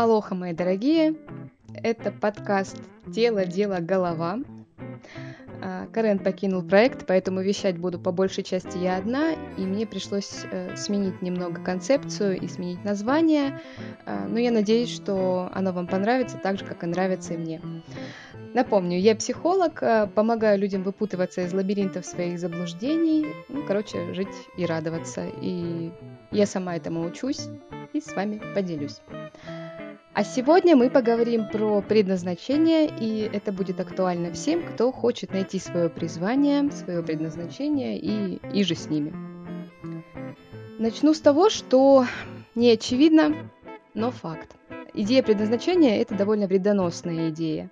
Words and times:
Алоха, 0.00 0.34
мои 0.34 0.54
дорогие! 0.54 1.14
Это 1.74 2.10
подкаст 2.10 2.80
«Тело, 3.14 3.44
дело, 3.44 3.80
голова». 3.80 4.38
А, 5.60 5.88
Карен 5.92 6.18
покинул 6.18 6.62
проект, 6.62 7.06
поэтому 7.06 7.42
вещать 7.42 7.76
буду 7.76 7.98
по 7.98 8.10
большей 8.10 8.42
части 8.42 8.78
я 8.78 8.96
одна, 8.96 9.32
и 9.58 9.60
мне 9.60 9.86
пришлось 9.86 10.46
э, 10.50 10.74
сменить 10.74 11.20
немного 11.20 11.62
концепцию 11.62 12.40
и 12.40 12.48
сменить 12.48 12.82
название, 12.82 13.60
а, 14.06 14.26
но 14.26 14.38
я 14.38 14.50
надеюсь, 14.50 14.88
что 14.88 15.50
оно 15.52 15.70
вам 15.70 15.86
понравится 15.86 16.38
так 16.42 16.58
же, 16.58 16.64
как 16.64 16.82
и 16.82 16.86
нравится 16.86 17.34
и 17.34 17.36
мне. 17.36 17.60
Напомню, 18.54 18.98
я 18.98 19.14
психолог, 19.14 19.82
э, 19.82 20.06
помогаю 20.06 20.58
людям 20.58 20.82
выпутываться 20.82 21.42
из 21.42 21.52
лабиринтов 21.52 22.06
своих 22.06 22.38
заблуждений, 22.38 23.26
ну, 23.50 23.64
короче, 23.66 24.14
жить 24.14 24.28
и 24.56 24.64
радоваться. 24.64 25.26
И 25.42 25.90
я 26.30 26.46
сама 26.46 26.76
этому 26.76 27.04
учусь 27.04 27.48
и 27.92 28.00
с 28.00 28.16
вами 28.16 28.40
поделюсь. 28.54 29.02
А 30.20 30.22
сегодня 30.22 30.76
мы 30.76 30.90
поговорим 30.90 31.48
про 31.48 31.80
предназначение, 31.80 32.90
и 33.00 33.20
это 33.32 33.52
будет 33.52 33.80
актуально 33.80 34.30
всем, 34.34 34.62
кто 34.62 34.92
хочет 34.92 35.32
найти 35.32 35.58
свое 35.58 35.88
призвание, 35.88 36.70
свое 36.72 37.02
предназначение 37.02 37.98
и, 37.98 38.38
и 38.52 38.62
же 38.62 38.74
с 38.74 38.90
ними. 38.90 39.14
Начну 40.78 41.14
с 41.14 41.20
того, 41.20 41.48
что 41.48 42.04
не 42.54 42.70
очевидно, 42.70 43.50
но 43.94 44.10
факт. 44.10 44.56
Идея 44.92 45.22
предназначения– 45.22 45.96
это 46.02 46.14
довольно 46.14 46.46
вредоносная 46.46 47.30
идея. 47.30 47.70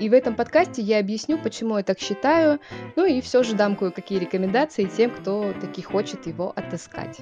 И 0.00 0.08
в 0.08 0.12
этом 0.12 0.34
подкасте 0.34 0.82
я 0.82 0.98
объясню, 0.98 1.38
почему 1.38 1.76
я 1.76 1.84
так 1.84 2.00
считаю, 2.00 2.58
ну 2.96 3.04
и 3.04 3.20
все 3.20 3.44
же 3.44 3.54
дам 3.54 3.76
кое-какие 3.76 4.18
рекомендации 4.18 4.86
тем, 4.86 5.12
кто 5.12 5.52
таки 5.60 5.82
хочет 5.82 6.26
его 6.26 6.52
отыскать. 6.56 7.20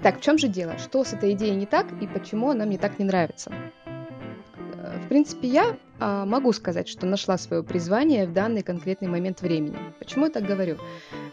Итак, 0.00 0.18
в 0.18 0.20
чем 0.20 0.38
же 0.38 0.46
дело? 0.46 0.78
Что 0.78 1.02
с 1.02 1.12
этой 1.12 1.32
идеей 1.32 1.56
не 1.56 1.66
так 1.66 1.86
и 2.00 2.06
почему 2.06 2.50
она 2.50 2.64
мне 2.64 2.78
так 2.78 3.00
не 3.00 3.04
нравится? 3.04 3.52
Э, 3.84 5.00
в 5.04 5.08
принципе, 5.08 5.48
я 5.48 5.76
а, 5.98 6.24
могу 6.24 6.52
сказать, 6.52 6.88
что 6.88 7.04
нашла 7.04 7.36
свое 7.36 7.64
призвание 7.64 8.28
в 8.28 8.32
данный 8.32 8.62
конкретный 8.62 9.08
момент 9.08 9.42
времени. 9.42 9.76
Почему 9.98 10.26
я 10.26 10.30
так 10.30 10.44
говорю? 10.44 10.78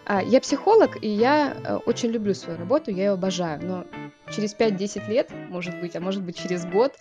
А, 0.08 0.24
я 0.24 0.42
психолог, 0.42 1.04
и 1.04 1.08
я 1.08 1.56
а, 1.64 1.78
очень 1.78 2.10
люблю 2.10 2.34
свою 2.34 2.58
работу, 2.58 2.90
я 2.90 3.04
ее 3.04 3.12
обожаю, 3.12 3.64
но 3.64 3.86
через 4.32 4.56
5-10 4.56 5.10
лет, 5.10 5.30
может 5.50 5.80
быть, 5.80 5.96
а 5.96 6.00
может 6.00 6.24
быть 6.24 6.36
через 6.36 6.66
год, 6.66 6.94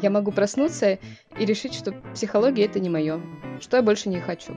я 0.00 0.10
могу 0.10 0.30
проснуться 0.30 1.00
и 1.36 1.44
решить, 1.44 1.74
что 1.74 1.90
психология 2.14 2.66
это 2.66 2.78
не 2.78 2.90
мое, 2.90 3.20
что 3.60 3.76
я 3.76 3.82
больше 3.82 4.08
не 4.08 4.20
хочу. 4.20 4.56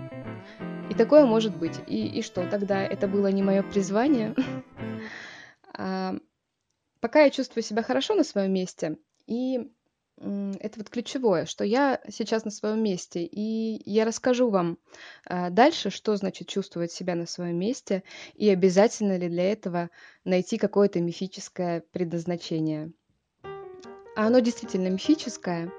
И 0.91 0.93
такое 0.93 1.25
может 1.25 1.57
быть. 1.57 1.79
И, 1.87 2.05
и 2.05 2.21
что, 2.21 2.45
тогда 2.45 2.83
это 2.83 3.07
было 3.07 3.31
не 3.31 3.41
мое 3.41 3.63
призвание? 3.63 4.35
Пока 7.01 7.23
я 7.23 7.31
чувствую 7.31 7.63
себя 7.63 7.81
хорошо 7.83 8.13
на 8.13 8.23
своем 8.23 8.53
месте, 8.53 8.97
и 9.25 9.71
это 10.17 10.77
вот 10.77 10.89
ключевое, 10.89 11.45
что 11.47 11.63
я 11.63 11.99
сейчас 12.07 12.45
на 12.45 12.51
своем 12.51 12.83
месте, 12.83 13.23
и 13.23 13.81
я 13.89 14.05
расскажу 14.05 14.51
вам 14.51 14.77
а, 15.25 15.49
дальше, 15.49 15.89
что 15.89 16.15
значит 16.15 16.47
чувствовать 16.47 16.91
себя 16.91 17.15
на 17.15 17.25
своем 17.25 17.57
месте, 17.57 18.03
и 18.35 18.47
обязательно 18.49 19.17
ли 19.17 19.29
для 19.29 19.51
этого 19.51 19.89
найти 20.23 20.59
какое-то 20.59 20.99
мифическое 21.01 21.83
предназначение. 21.91 22.91
А 24.15 24.27
оно 24.27 24.39
действительно 24.39 24.89
мифическое, 24.89 25.71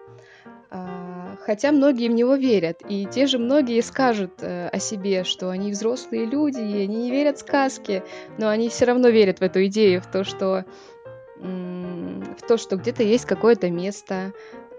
а, 0.70 1.36
хотя 1.42 1.70
многие 1.70 2.08
в 2.08 2.12
него 2.12 2.34
верят, 2.34 2.82
и 2.88 3.06
те 3.06 3.26
же 3.26 3.38
многие 3.38 3.80
скажут 3.82 4.42
э, 4.42 4.68
о 4.68 4.78
себе, 4.80 5.22
что 5.22 5.50
они 5.50 5.70
взрослые 5.70 6.24
люди, 6.24 6.58
и 6.58 6.82
они 6.82 6.96
не 6.96 7.10
верят 7.12 7.36
в 7.36 7.40
сказки, 7.40 8.02
но 8.38 8.48
они 8.48 8.70
все 8.70 8.86
равно 8.86 9.08
верят 9.08 9.38
в 9.38 9.42
эту 9.42 9.64
идею, 9.66 10.00
в 10.00 10.10
то, 10.10 10.24
что 10.24 10.64
в 11.42 12.42
то, 12.46 12.56
что 12.56 12.76
где-то 12.76 13.02
есть 13.02 13.24
какое-то 13.24 13.70
место, 13.70 14.32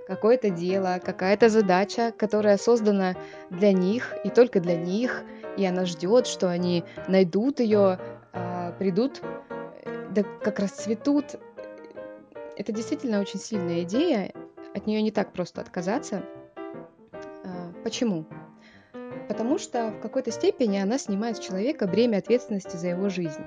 какое-то 0.08 0.50
дело, 0.50 1.00
какая-то 1.04 1.50
задача, 1.50 2.14
которая 2.18 2.58
создана 2.58 3.16
для 3.50 3.74
них 3.74 4.14
и 4.24 4.30
только 4.30 4.60
для 4.60 4.76
них, 4.76 5.24
и 5.58 5.66
она 5.66 5.86
ждет, 5.86 6.28
что 6.28 6.50
они 6.50 6.84
найдут 7.08 7.60
ее, 7.60 8.00
а, 8.34 8.72
придут, 8.74 9.22
да 10.12 10.24
как 10.24 10.60
раз 10.60 10.72
цветут. 10.72 11.36
Это 12.56 12.72
действительно 12.72 13.20
очень 13.20 13.40
сильная 13.40 13.82
идея, 13.84 14.34
от 14.76 14.88
нее 14.88 15.02
не 15.02 15.12
так 15.12 15.34
просто 15.34 15.62
отказаться. 15.62 16.24
А, 17.44 17.74
почему? 17.84 18.26
Потому 19.28 19.58
что 19.58 19.92
в 19.92 20.02
какой-то 20.02 20.32
степени 20.32 20.78
она 20.78 20.98
снимает 20.98 21.38
с 21.38 21.40
человека 21.40 21.88
бремя 21.88 22.18
ответственности 22.18 22.76
за 22.78 22.90
его 22.90 23.10
жизнь. 23.10 23.44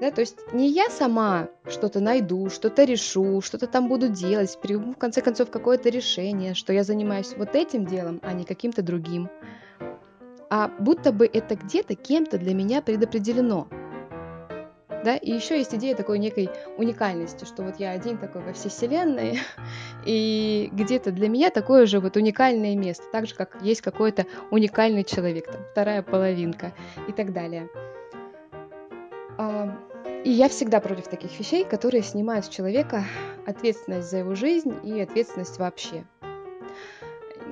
Да, 0.00 0.10
то 0.10 0.22
есть 0.22 0.38
не 0.54 0.70
я 0.70 0.88
сама 0.88 1.48
что-то 1.68 2.00
найду, 2.00 2.48
что-то 2.48 2.84
решу, 2.84 3.42
что-то 3.42 3.66
там 3.66 3.86
буду 3.86 4.08
делать, 4.08 4.58
приму 4.62 4.94
в 4.94 4.96
конце 4.96 5.20
концов 5.20 5.50
какое-то 5.50 5.90
решение, 5.90 6.54
что 6.54 6.72
я 6.72 6.84
занимаюсь 6.84 7.34
вот 7.36 7.54
этим 7.54 7.84
делом, 7.84 8.18
а 8.22 8.32
не 8.32 8.44
каким-то 8.44 8.82
другим. 8.82 9.28
А 10.48 10.68
будто 10.78 11.12
бы 11.12 11.28
это 11.30 11.54
где-то 11.54 11.94
кем-то 11.96 12.38
для 12.38 12.54
меня 12.54 12.80
предопределено. 12.80 13.68
Да, 15.04 15.16
и 15.16 15.30
еще 15.30 15.56
есть 15.58 15.74
идея 15.74 15.94
такой 15.94 16.18
некой 16.18 16.50
уникальности, 16.76 17.44
что 17.44 17.62
вот 17.62 17.78
я 17.78 17.92
один 17.92 18.18
такой 18.18 18.42
во 18.42 18.52
всей 18.54 18.70
вселенной, 18.70 19.38
и 20.06 20.70
где-то 20.72 21.10
для 21.10 21.28
меня 21.28 21.50
такое 21.50 21.84
же 21.84 22.00
вот 22.00 22.16
уникальное 22.16 22.74
место, 22.74 23.04
так 23.12 23.26
же, 23.26 23.34
как 23.34 23.58
есть 23.62 23.82
какой-то 23.82 24.24
уникальный 24.50 25.04
человек, 25.04 25.46
там, 25.50 25.62
вторая 25.72 26.02
половинка 26.02 26.72
и 27.06 27.12
так 27.12 27.32
далее. 27.32 27.68
И 30.22 30.30
я 30.30 30.50
всегда 30.50 30.80
против 30.80 31.08
таких 31.08 31.38
вещей, 31.38 31.64
которые 31.64 32.02
снимают 32.02 32.44
с 32.44 32.48
человека 32.48 33.04
ответственность 33.46 34.10
за 34.10 34.18
его 34.18 34.34
жизнь 34.34 34.74
и 34.84 35.00
ответственность 35.00 35.58
вообще. 35.58 36.04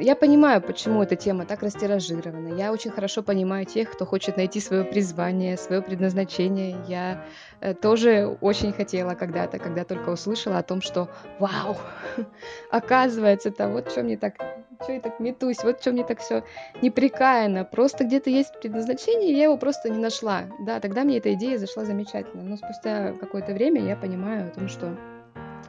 Я 0.01 0.15
понимаю, 0.15 0.63
почему 0.63 1.03
эта 1.03 1.17
тема 1.17 1.45
так 1.45 1.63
растиражирована. 1.63 2.55
Я 2.55 2.73
очень 2.73 2.93
хорошо 2.93 3.23
понимаю 3.23 3.67
тех, 3.67 3.91
кто 3.91 4.07
хочет 4.07 4.37
найти 4.37 4.61
свое 4.61 4.85
призвание, 4.85 5.57
свое 5.57 5.83
предназначение. 5.83 6.77
Я 6.87 7.25
э, 7.61 7.75
тоже 7.75 8.37
очень 8.41 8.73
хотела 8.73 9.15
когда-то, 9.15 9.59
когда 9.59 9.85
только 9.85 10.11
услышала 10.11 10.59
о 10.59 10.63
том, 10.63 10.83
что 10.83 11.09
вау, 11.41 11.77
оказывается, 12.71 13.49
это 13.49 13.69
вот 13.69 13.91
что 13.91 14.05
мне 14.05 14.17
так 14.17 14.35
что 14.81 14.93
я 14.93 15.01
так 15.01 15.19
метусь, 15.19 15.65
вот 15.65 15.81
что 15.81 15.91
мне 15.91 16.05
так 16.05 16.21
все 16.21 16.45
неприкаянно, 16.83 17.65
просто 17.65 18.05
где-то 18.05 18.31
есть 18.31 18.61
предназначение, 18.61 19.37
я 19.37 19.45
его 19.45 19.57
просто 19.57 19.91
не 19.91 19.99
нашла. 19.99 20.43
Да, 20.61 20.79
тогда 20.79 21.03
мне 21.03 21.19
эта 21.19 21.35
идея 21.35 21.59
зашла 21.59 21.85
замечательно, 21.85 22.45
но 22.45 22.57
спустя 22.57 23.13
какое-то 23.15 23.53
время 23.53 23.83
я 23.83 23.97
понимаю 23.97 24.47
о 24.47 24.51
том, 24.51 24.69
что 24.69 24.97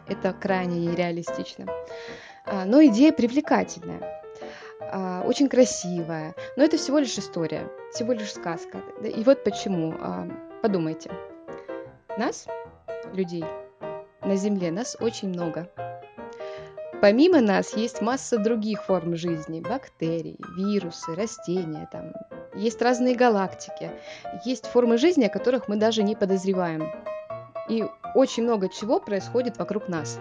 это 0.08 0.34
крайне 0.34 0.80
нереалистично. 0.86 1.66
А, 2.46 2.66
но 2.66 2.84
идея 2.86 3.12
привлекательная, 3.12 4.19
а, 4.80 5.24
очень 5.26 5.50
красивая, 5.50 6.36
но 6.56 6.64
это 6.64 6.78
всего 6.78 7.00
лишь 7.00 7.18
история, 7.18 7.70
всего 7.92 8.14
лишь 8.14 8.34
сказка. 8.34 8.82
И 9.04 9.24
вот 9.24 9.44
почему. 9.44 9.94
А, 10.00 10.28
подумайте, 10.62 11.12
нас, 12.18 12.48
людей, 13.14 13.46
на 14.22 14.36
Земле, 14.36 14.72
нас 14.72 14.98
очень 15.00 15.30
много. 15.30 15.70
Помимо 17.02 17.40
нас 17.40 17.78
есть 17.78 18.02
масса 18.02 18.38
других 18.38 18.84
форм 18.84 19.16
жизни, 19.16 19.62
бактерий, 19.62 20.38
вирусы, 20.58 21.16
растения, 21.16 21.88
там, 21.92 22.12
есть 22.56 22.82
разные 22.82 23.16
галактики, 23.16 23.92
есть 24.44 24.66
формы 24.66 24.98
жизни, 24.98 25.24
о 25.24 25.30
которых 25.30 25.70
мы 25.70 25.78
даже 25.78 26.04
не 26.04 26.16
подозреваем. 26.16 26.92
И 27.70 27.86
очень 28.16 28.44
много 28.44 28.68
чего 28.68 29.00
происходит 29.00 29.58
вокруг 29.58 29.88
нас. 29.88 30.20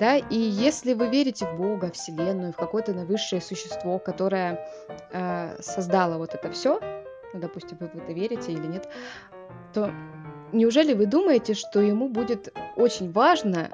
Да, 0.00 0.16
и 0.16 0.34
если 0.34 0.94
вы 0.94 1.08
верите 1.08 1.44
в 1.44 1.58
Бога, 1.58 1.92
Вселенную, 1.92 2.54
в 2.54 2.56
какое-то 2.56 2.92
высшее 2.92 3.42
существо, 3.42 3.98
которое 3.98 4.66
э, 5.12 5.60
создало 5.60 6.16
вот 6.16 6.34
это 6.34 6.50
все, 6.50 6.80
ну, 7.34 7.40
допустим, 7.40 7.76
вы 7.78 7.88
в 7.88 7.94
это 7.94 8.12
верите 8.12 8.50
или 8.52 8.66
нет, 8.66 8.88
то 9.74 9.92
неужели 10.52 10.94
вы 10.94 11.04
думаете, 11.04 11.52
что 11.52 11.80
ему 11.80 12.08
будет 12.08 12.52
очень 12.76 13.12
важно 13.12 13.68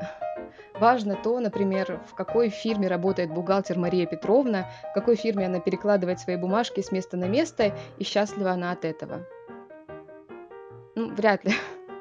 Важно 0.78 1.16
то, 1.16 1.40
например, 1.40 2.02
в 2.06 2.14
какой 2.14 2.50
фирме 2.50 2.86
работает 2.86 3.32
бухгалтер 3.32 3.78
Мария 3.78 4.04
Петровна, 4.04 4.66
в 4.90 4.92
какой 4.92 5.16
фирме 5.16 5.46
она 5.46 5.58
перекладывает 5.58 6.20
свои 6.20 6.36
бумажки 6.36 6.82
с 6.82 6.92
места 6.92 7.16
на 7.16 7.24
место, 7.24 7.74
и 7.96 8.04
счастлива 8.04 8.50
она 8.50 8.72
от 8.72 8.84
этого. 8.84 9.26
Ну, 10.94 11.14
вряд 11.14 11.44
ли. 11.44 11.52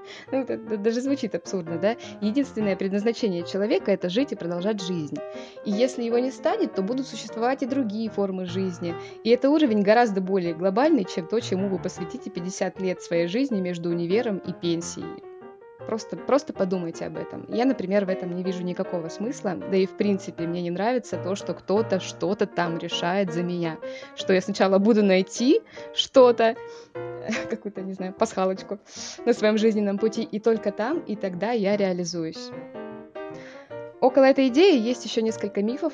Ну, 0.32 0.42
это, 0.42 0.54
это 0.54 0.78
даже 0.78 1.02
звучит 1.02 1.36
абсурдно, 1.36 1.78
да? 1.78 1.96
Единственное 2.22 2.76
предназначение 2.76 3.44
человека– 3.44 3.92
это 3.94 4.10
жить 4.10 4.32
и 4.32 4.36
продолжать 4.36 4.82
жизнь. 4.82 5.18
И 5.66 5.72
если 5.72 6.04
его 6.04 6.20
не 6.20 6.32
станет, 6.32 6.74
то 6.74 6.82
будут 6.82 7.08
существовать 7.08 7.64
и 7.64 7.66
другие 7.66 8.10
формы 8.10 8.46
жизни. 8.46 8.96
И 9.24 9.30
это 9.30 9.50
уровень 9.50 9.82
гораздо 9.82 10.22
более 10.22 10.54
глобальный, 10.54 11.06
чем 11.06 11.28
то, 11.28 11.40
чему 11.40 11.70
вы 11.70 11.80
посвятите 11.80 12.30
50 12.30 12.82
лет 12.82 13.02
своей 13.02 13.28
жизни 13.28 13.62
между 13.62 13.90
универом 13.90 14.40
и 14.40 14.54
пенсией. 14.54 15.24
Просто, 15.86 16.18
просто 16.18 16.54
подумайте 16.54 17.06
об 17.06 17.18
этом. 17.18 17.46
Я, 17.50 17.66
например, 17.66 18.06
в 18.06 18.10
этом 18.10 18.36
не 18.36 18.44
вижу 18.44 18.64
никакого 18.64 19.08
смысла, 19.10 19.56
да 19.56 19.78
и 19.78 19.86
в 19.86 19.92
принципе 19.92 20.48
мне 20.48 20.62
не 20.62 20.72
нравится 20.72 21.18
то, 21.18 21.36
что 21.36 21.54
кто-то 21.54 22.00
что-то 22.00 22.48
там 22.48 22.78
решает 22.78 23.32
за 23.32 23.44
меня. 23.44 23.78
Что 24.16 24.34
я 24.34 24.42
сначала 24.42 24.80
буду 24.80 25.04
найти 25.04 25.62
что-то, 25.94 26.56
какую-то, 27.50 27.82
не 27.82 27.94
знаю, 27.94 28.14
пасхалочку 28.14 28.80
на 29.26 29.34
своем 29.34 29.58
жизненном 29.58 29.98
пути, 29.98 30.24
и 30.24 30.40
только 30.40 30.72
там, 30.72 31.00
и 31.00 31.16
тогда 31.16 31.52
я 31.52 31.78
реализуюсь. 31.78 32.50
около 34.02 34.26
этой 34.26 34.48
идеи 34.48 34.78
есть 34.80 35.06
еще 35.06 35.22
несколько 35.22 35.62
мифов, 35.62 35.94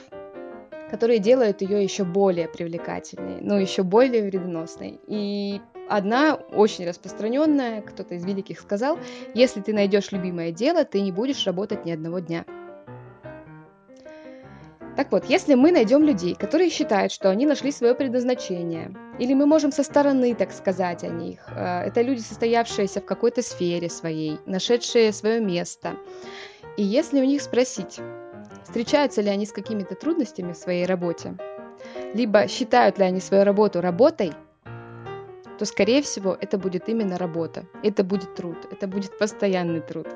которые 0.92 1.20
делают 1.20 1.62
ее 1.62 1.82
еще 1.82 2.04
более 2.04 2.50
привлекательной, 2.50 3.40
но 3.42 3.58
еще 3.58 3.84
более 3.84 4.24
вредоносной. 4.24 5.00
И 5.08 5.62
одна 5.88 6.36
очень 6.36 6.86
распространенная, 6.86 7.82
кто-то 7.82 8.16
из 8.16 8.26
великих 8.26 8.60
сказал, 8.60 9.00
если 9.34 9.62
ты 9.62 9.74
найдешь 9.74 10.12
любимое 10.12 10.52
дело, 10.52 10.84
ты 10.84 11.02
не 11.02 11.14
будешь 11.14 11.46
работать 11.46 11.86
ни 11.86 11.92
одного 11.92 12.20
дня. 12.20 12.46
Так 14.96 15.12
вот, 15.12 15.26
если 15.26 15.56
мы 15.56 15.72
найдем 15.72 16.04
людей, 16.04 16.36
которые 16.36 16.70
считают, 16.70 17.12
что 17.12 17.30
они 17.30 17.46
нашли 17.46 17.72
свое 17.72 17.96
предназначение, 17.96 18.94
или 19.20 19.34
мы 19.34 19.46
можем 19.46 19.72
со 19.72 19.84
стороны 19.84 20.36
так 20.36 20.52
сказать 20.52 21.04
о 21.04 21.08
них, 21.08 21.40
э, 21.56 21.84
это 21.88 22.02
люди, 22.02 22.20
состоявшиеся 22.20 23.00
в 23.00 23.06
какой-то 23.06 23.42
сфере 23.42 23.90
своей, 23.90 24.40
нашедшие 24.46 25.14
свое 25.14 25.40
место, 25.40 25.96
и 26.78 26.84
если 26.84 27.22
у 27.22 27.26
них 27.26 27.42
спросить, 27.42 28.00
встречаются 28.64 29.22
ли 29.22 29.30
они 29.30 29.46
с 29.46 29.52
какими-то 29.52 29.96
трудностями 29.96 30.54
в 30.54 30.58
своей 30.58 30.86
работе, 30.86 31.38
либо 32.14 32.48
считают 32.48 32.98
ли 32.98 33.06
они 33.06 33.22
свою 33.22 33.44
работу 33.44 33.82
работой, 33.82 34.34
то, 35.58 35.66
скорее 35.66 36.02
всего, 36.02 36.36
это 36.42 36.58
будет 36.58 36.90
именно 36.90 37.20
работа. 37.20 37.66
Это 37.84 38.04
будет 38.04 38.34
труд, 38.34 38.58
это 38.72 38.88
будет 38.88 39.16
постоянный 39.20 39.82
труд. 39.82 40.08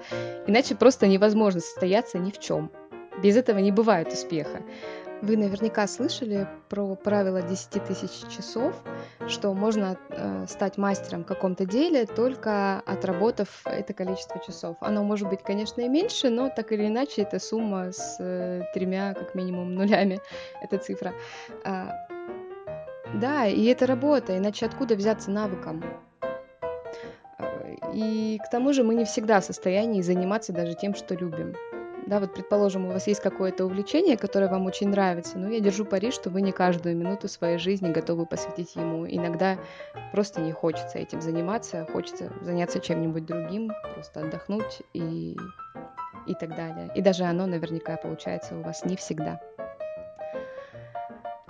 Иначе 0.47 0.73
просто 0.73 1.05
невозможно 1.05 1.59
состояться 1.59 2.17
ни 2.17 2.31
в 2.31 2.39
чем. 2.39 2.71
Без 3.21 3.37
этого 3.37 3.59
не 3.59 3.71
бывает 3.71 4.11
успеха. 4.11 4.61
Вы 5.21 5.37
наверняка 5.37 5.87
слышали 5.87 6.47
про 6.69 6.95
правило 6.95 7.41
10 7.41 7.83
тысяч 7.85 8.27
часов, 8.29 8.75
что 9.27 9.53
можно 9.53 9.97
э, 10.09 10.45
стать 10.47 10.77
мастером 10.77 11.23
в 11.23 11.25
каком-то 11.25 11.65
деле, 11.65 12.05
только 12.05 12.81
отработав 12.85 13.61
это 13.65 13.93
количество 13.93 14.41
часов. 14.45 14.75
Оно 14.81 15.03
может 15.03 15.29
быть, 15.29 15.41
конечно, 15.41 15.81
и 15.81 15.87
меньше, 15.87 16.29
но 16.29 16.49
так 16.49 16.71
или 16.73 16.87
иначе 16.87 17.21
это 17.21 17.39
сумма 17.39 17.91
с 17.91 18.17
э, 18.19 18.63
тремя, 18.73 19.13
как 19.13 19.35
минимум, 19.35 19.73
нулями, 19.73 20.19
эта 20.61 20.77
цифра. 20.77 21.13
А, 21.63 22.07
да, 23.13 23.47
и 23.47 23.65
это 23.65 23.87
работа, 23.87 24.37
иначе 24.37 24.65
откуда 24.65 24.95
взяться 24.95 25.31
навыкам? 25.31 25.83
А, 27.39 27.91
и 27.93 28.37
к 28.37 28.49
тому 28.51 28.73
же 28.73 28.83
мы 28.83 28.95
не 28.95 29.05
всегда 29.05 29.39
в 29.39 29.45
состоянии 29.45 30.01
заниматься 30.01 30.51
даже 30.51 30.73
тем, 30.75 30.93
что 30.93 31.15
любим 31.15 31.55
да, 32.07 32.19
вот 32.19 32.33
предположим, 32.33 32.85
у 32.85 32.91
вас 32.91 33.07
есть 33.07 33.21
какое-то 33.21 33.65
увлечение, 33.65 34.17
которое 34.17 34.49
вам 34.49 34.65
очень 34.65 34.89
нравится, 34.89 35.37
ну, 35.37 35.49
я 35.49 35.59
держу 35.59 35.85
пари, 35.85 36.11
что 36.11 36.29
вы 36.29 36.41
не 36.41 36.51
каждую 36.51 36.95
минуту 36.95 37.27
своей 37.27 37.57
жизни 37.57 37.91
готовы 37.91 38.25
посвятить 38.25 38.75
ему. 38.75 39.07
Иногда 39.07 39.57
просто 40.11 40.41
не 40.41 40.51
хочется 40.51 40.99
этим 40.99 41.21
заниматься, 41.21 41.87
хочется 41.91 42.31
заняться 42.41 42.79
чем-нибудь 42.79 43.25
другим, 43.25 43.71
просто 43.93 44.21
отдохнуть 44.21 44.83
и, 44.93 45.35
и 46.27 46.33
так 46.35 46.55
далее. 46.55 46.91
И 46.95 47.01
даже 47.01 47.23
оно 47.23 47.47
наверняка 47.47 47.97
получается 47.97 48.55
у 48.55 48.61
вас 48.61 48.85
не 48.85 48.95
всегда. 48.95 49.41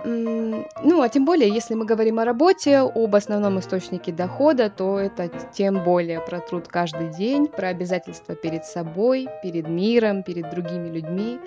Ну, 0.08 1.02
а 1.02 1.08
тем 1.08 1.24
более, 1.24 1.48
если 1.48 1.74
мы 1.74 1.84
говорим 1.84 2.20
о 2.20 2.24
работе, 2.24 2.78
об 2.78 3.16
основном 3.16 3.58
источнике 3.58 4.12
дохода, 4.12 4.70
то 4.70 5.00
это 5.00 5.28
тем 5.52 5.82
более 5.82 6.20
про 6.20 6.38
труд 6.38 6.68
каждый 6.68 7.08
день, 7.08 7.48
про 7.48 7.68
обязательства 7.68 8.36
перед 8.36 8.64
собой, 8.64 9.26
перед 9.42 9.68
миром, 9.68 10.22
перед 10.22 10.48
другими 10.50 10.88
людьми, 10.90 11.40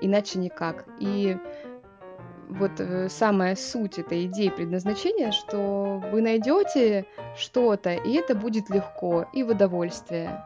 иначе 0.00 0.38
никак. 0.38 0.86
И 0.98 1.36
вот 2.48 2.72
э, 2.78 3.10
самая 3.10 3.54
суть 3.54 3.98
этой 3.98 4.24
идеи 4.24 4.48
предназначения, 4.48 5.30
что 5.30 6.02
вы 6.10 6.22
найдете 6.22 7.04
что-то, 7.36 7.92
и 7.92 8.14
это 8.14 8.34
будет 8.34 8.70
легко 8.70 9.26
и 9.34 9.42
в 9.42 9.50
удовольствие. 9.50 10.42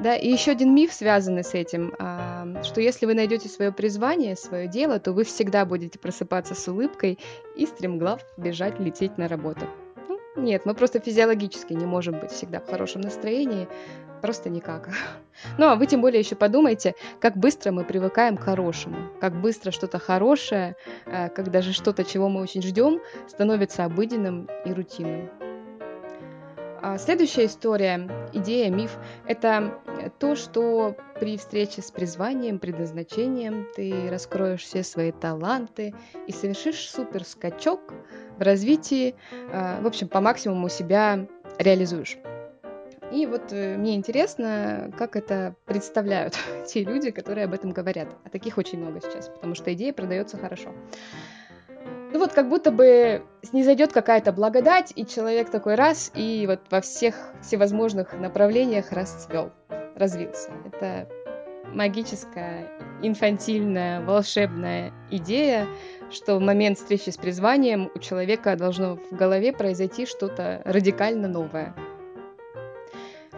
Да, 0.00 0.16
и 0.16 0.30
еще 0.30 0.50
один 0.50 0.74
миф, 0.74 0.92
связанный 0.92 1.44
с 1.44 1.54
этим, 1.54 1.94
а, 1.98 2.31
что 2.64 2.80
если 2.80 3.06
вы 3.06 3.14
найдете 3.14 3.48
свое 3.48 3.72
призвание, 3.72 4.36
свое 4.36 4.68
дело, 4.68 4.98
то 4.98 5.12
вы 5.12 5.24
всегда 5.24 5.64
будете 5.64 5.98
просыпаться 5.98 6.54
с 6.54 6.68
улыбкой 6.68 7.18
и 7.56 7.66
стремглав 7.66 8.20
бежать, 8.36 8.78
лететь 8.78 9.18
на 9.18 9.28
работу. 9.28 9.66
Ну, 10.08 10.18
нет, 10.36 10.64
мы 10.64 10.74
просто 10.74 11.00
физиологически 11.00 11.72
не 11.72 11.86
можем 11.86 12.18
быть 12.18 12.30
всегда 12.30 12.60
в 12.60 12.66
хорошем 12.68 13.02
настроении, 13.02 13.68
просто 14.20 14.48
никак. 14.48 14.88
Ну, 15.58 15.66
а 15.66 15.76
вы 15.76 15.86
тем 15.86 16.00
более 16.02 16.20
еще 16.20 16.36
подумайте, 16.36 16.94
как 17.18 17.36
быстро 17.36 17.72
мы 17.72 17.84
привыкаем 17.84 18.36
к 18.36 18.42
хорошему, 18.44 19.10
как 19.20 19.40
быстро 19.40 19.72
что-то 19.72 19.98
хорошее, 19.98 20.76
а, 21.06 21.30
как 21.30 21.50
даже 21.50 21.72
что-то, 21.72 22.04
чего 22.04 22.28
мы 22.28 22.42
очень 22.42 22.62
ждем, 22.62 23.00
становится 23.26 23.84
обыденным 23.84 24.48
и 24.64 24.72
рутинным. 24.72 25.30
А 26.84 26.98
следующая 26.98 27.46
история, 27.46 28.10
идея, 28.32 28.68
миф– 28.68 28.98
это 29.28 29.78
то, 30.18 30.34
что 30.34 30.96
при 31.20 31.38
встрече 31.38 31.80
с 31.80 31.92
призванием, 31.92 32.58
предназначением 32.58 33.68
ты 33.76 34.10
раскроешь 34.10 34.62
все 34.62 34.82
свои 34.82 35.12
таланты 35.12 35.94
и 36.26 36.32
совершишь 36.32 36.90
супер 36.90 37.24
скачок 37.24 37.94
в 38.36 38.42
развитии, 38.42 39.14
а, 39.52 39.80
в 39.80 39.86
общем, 39.86 40.08
по 40.08 40.20
максимуму 40.20 40.68
себя 40.68 41.28
реализуешь. 41.58 42.18
И 43.12 43.26
вот 43.26 43.52
э, 43.52 43.76
мне 43.76 43.94
интересно, 43.94 44.90
как 44.98 45.14
это 45.14 45.54
представляют 45.66 46.36
те 46.66 46.82
люди, 46.82 47.12
которые 47.12 47.44
об 47.44 47.54
этом 47.54 47.70
говорят. 47.70 48.08
А 48.24 48.28
таких 48.28 48.58
очень 48.58 48.80
много 48.80 49.00
сейчас, 49.00 49.28
потому 49.28 49.54
что 49.54 49.72
идея 49.72 49.92
продается 49.92 50.36
хорошо 50.36 50.70
ну 52.12 52.18
вот 52.18 52.32
как 52.32 52.48
будто 52.48 52.70
бы 52.70 53.22
снизойдет 53.42 53.92
какая-то 53.92 54.32
благодать, 54.32 54.92
и 54.94 55.06
человек 55.06 55.50
такой 55.50 55.74
раз, 55.76 56.12
и 56.14 56.44
вот 56.46 56.60
во 56.70 56.80
всех 56.80 57.14
всевозможных 57.40 58.12
направлениях 58.12 58.92
расцвел, 58.92 59.50
развился. 59.96 60.50
Это 60.66 61.08
магическая, 61.72 62.68
инфантильная, 63.00 64.04
волшебная 64.04 64.92
идея, 65.10 65.66
что 66.10 66.36
в 66.36 66.40
момент 66.40 66.78
встречи 66.78 67.08
с 67.08 67.16
призванием 67.16 67.90
у 67.94 67.98
человека 67.98 68.56
должно 68.56 68.96
в 68.96 69.16
голове 69.16 69.52
произойти 69.52 70.04
что-то 70.04 70.60
радикально 70.66 71.28
новое. 71.28 71.74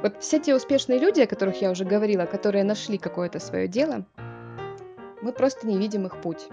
Вот 0.03 0.21
все 0.21 0.39
те 0.41 0.55
успешные 0.55 0.99
люди, 0.99 1.21
о 1.21 1.27
которых 1.27 1.63
я 1.63 1.71
уже 1.71 1.85
говорила, 1.85 2.27
которые 2.27 2.65
нашли 2.65 2.99
какое-то 2.99 3.39
свое 3.39 3.69
дело, 3.69 4.05
мы 5.23 5.33
просто 5.33 5.67
не 5.67 5.79
видим 5.79 6.07
их 6.07 6.21
путь. 6.21 6.49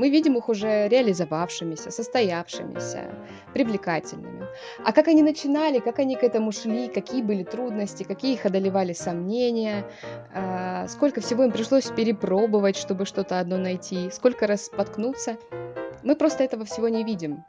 Мы 0.00 0.08
видим 0.08 0.38
их 0.38 0.48
уже 0.48 0.88
реализовавшимися, 0.88 1.90
состоявшимися, 1.90 3.14
привлекательными. 3.52 4.46
А 4.84 4.92
как 4.92 5.08
они 5.08 5.22
начинали, 5.22 5.78
как 5.78 5.98
они 5.98 6.16
к 6.16 6.24
этому 6.24 6.52
шли, 6.52 6.88
какие 6.88 7.22
были 7.22 7.44
трудности, 7.44 8.04
какие 8.04 8.32
их 8.32 8.46
одолевали 8.46 8.94
сомнения, 8.94 9.84
а, 10.34 10.88
сколько 10.88 11.20
всего 11.20 11.44
им 11.44 11.52
пришлось 11.52 11.90
перепробовать, 11.90 12.76
чтобы 12.76 13.04
что-то 13.04 13.40
одно 13.40 13.58
найти, 13.58 14.10
сколько 14.10 14.46
раз 14.46 14.64
споткнуться, 14.64 15.36
мы 16.02 16.16
просто 16.16 16.44
этого 16.44 16.64
всего 16.64 16.88
не 16.88 17.04
видим. 17.04 17.44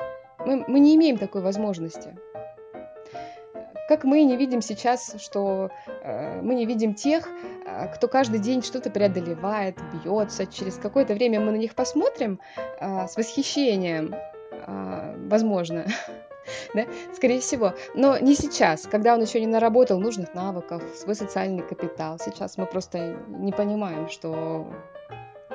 Мы, 0.46 0.66
мы 0.68 0.82
не 0.82 0.96
имеем 0.96 1.18
такой 1.18 1.42
возможности. 1.42 2.18
Как 3.88 4.04
мы 4.04 4.24
не 4.24 4.36
видим 4.36 4.62
сейчас, 4.62 5.16
что 5.20 5.70
э, 6.04 6.42
мы 6.42 6.56
не 6.56 6.66
видим 6.66 6.96
тех, 6.96 7.30
кто 7.94 8.08
каждый 8.08 8.40
день 8.40 8.62
что-то 8.62 8.90
преодолевает, 8.90 9.78
бьется. 9.94 10.46
Через 10.46 10.76
какое-то 10.76 11.14
время 11.14 11.40
мы 11.40 11.52
на 11.52 11.58
них 11.58 11.76
посмотрим 11.76 12.40
э, 12.80 13.08
с 13.08 13.16
восхищением, 13.16 14.14
э, 14.14 15.28
возможно, 15.30 15.86
да, 16.74 16.86
скорее 17.14 17.40
всего. 17.40 17.74
Но 17.96 18.18
не 18.18 18.36
сейчас, 18.36 18.88
когда 18.88 19.14
он 19.14 19.22
еще 19.22 19.40
не 19.40 19.48
наработал 19.48 20.00
нужных 20.00 20.34
навыков, 20.34 20.84
свой 20.96 21.16
социальный 21.16 21.64
капитал. 21.64 22.20
Сейчас 22.20 22.58
мы 22.58 22.66
просто 22.66 23.18
не 23.28 23.52
понимаем, 23.52 24.10
что 24.10 24.68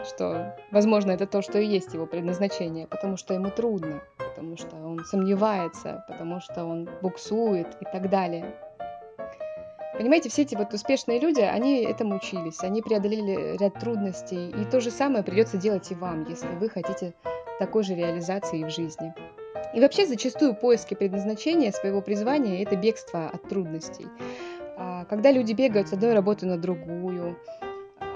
что, 0.04 0.54
возможно, 0.70 1.10
это 1.10 1.26
то, 1.26 1.42
что 1.42 1.58
и 1.58 1.66
есть 1.66 1.92
его 1.94 2.06
предназначение, 2.06 2.86
потому 2.86 3.16
что 3.16 3.34
ему 3.34 3.50
трудно, 3.50 4.02
потому 4.18 4.56
что 4.56 4.76
он 4.76 5.04
сомневается, 5.04 6.04
потому 6.06 6.40
что 6.40 6.64
он 6.64 6.88
буксует 7.02 7.66
и 7.80 7.84
так 7.84 8.08
далее. 8.08 8.54
Понимаете, 9.98 10.28
все 10.28 10.42
эти 10.42 10.54
вот 10.54 10.74
успешные 10.74 11.18
люди, 11.18 11.40
они 11.40 11.82
этому 11.82 12.16
учились, 12.16 12.60
они 12.60 12.82
преодолели 12.82 13.56
ряд 13.56 13.80
трудностей, 13.80 14.50
и 14.50 14.64
то 14.70 14.80
же 14.80 14.90
самое 14.90 15.24
придется 15.24 15.56
делать 15.56 15.90
и 15.90 15.94
вам, 15.94 16.26
если 16.28 16.48
вы 16.48 16.68
хотите 16.68 17.14
такой 17.58 17.82
же 17.82 17.94
реализации 17.94 18.62
в 18.62 18.70
жизни. 18.70 19.14
И 19.74 19.80
вообще 19.80 20.06
зачастую 20.06 20.54
поиски 20.54 20.94
предназначения 20.94 21.72
своего 21.72 22.02
призвания– 22.02 22.62
это 22.64 22.76
бегство 22.76 23.30
от 23.30 23.48
трудностей. 23.48 24.06
А 24.76 25.06
когда 25.06 25.32
люди 25.32 25.54
бегают 25.54 25.88
с 25.88 25.92
одной 25.94 26.12
работы 26.12 26.44
на 26.44 26.58
другую, 26.58 27.38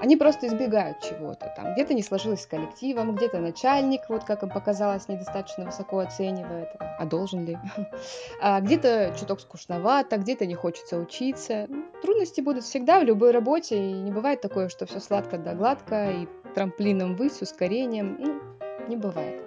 они 0.01 0.17
просто 0.17 0.47
избегают 0.47 0.99
чего-то. 0.99 1.53
Там 1.55 1.73
где-то 1.73 1.93
не 1.93 2.01
сложилось 2.01 2.41
с 2.41 2.47
коллективом, 2.47 3.15
где-то 3.15 3.37
начальник, 3.37 4.01
вот 4.09 4.23
как 4.23 4.41
им 4.41 4.49
показалось, 4.49 5.07
недостаточно 5.07 5.65
высоко 5.65 5.99
оценивает, 5.99 6.69
а 6.79 7.05
должен 7.05 7.45
ли. 7.45 7.59
А 8.41 8.59
где-то 8.61 9.13
чуток 9.19 9.41
скучновато, 9.41 10.17
где-то 10.17 10.47
не 10.47 10.55
хочется 10.55 10.97
учиться. 10.97 11.67
Ну, 11.69 11.85
трудности 12.01 12.41
будут 12.41 12.63
всегда 12.63 12.99
в 12.99 13.03
любой 13.03 13.29
работе, 13.29 13.77
и 13.77 13.93
не 13.93 14.11
бывает 14.11 14.41
такое, 14.41 14.69
что 14.69 14.87
все 14.87 14.99
сладко 14.99 15.37
да 15.37 15.53
гладко, 15.53 16.09
и 16.09 16.27
трамплином 16.55 17.15
вы 17.15 17.29
с 17.29 17.39
ускорением. 17.41 18.17
Ну, 18.19 18.41
не 18.87 18.95
бывает. 18.95 19.43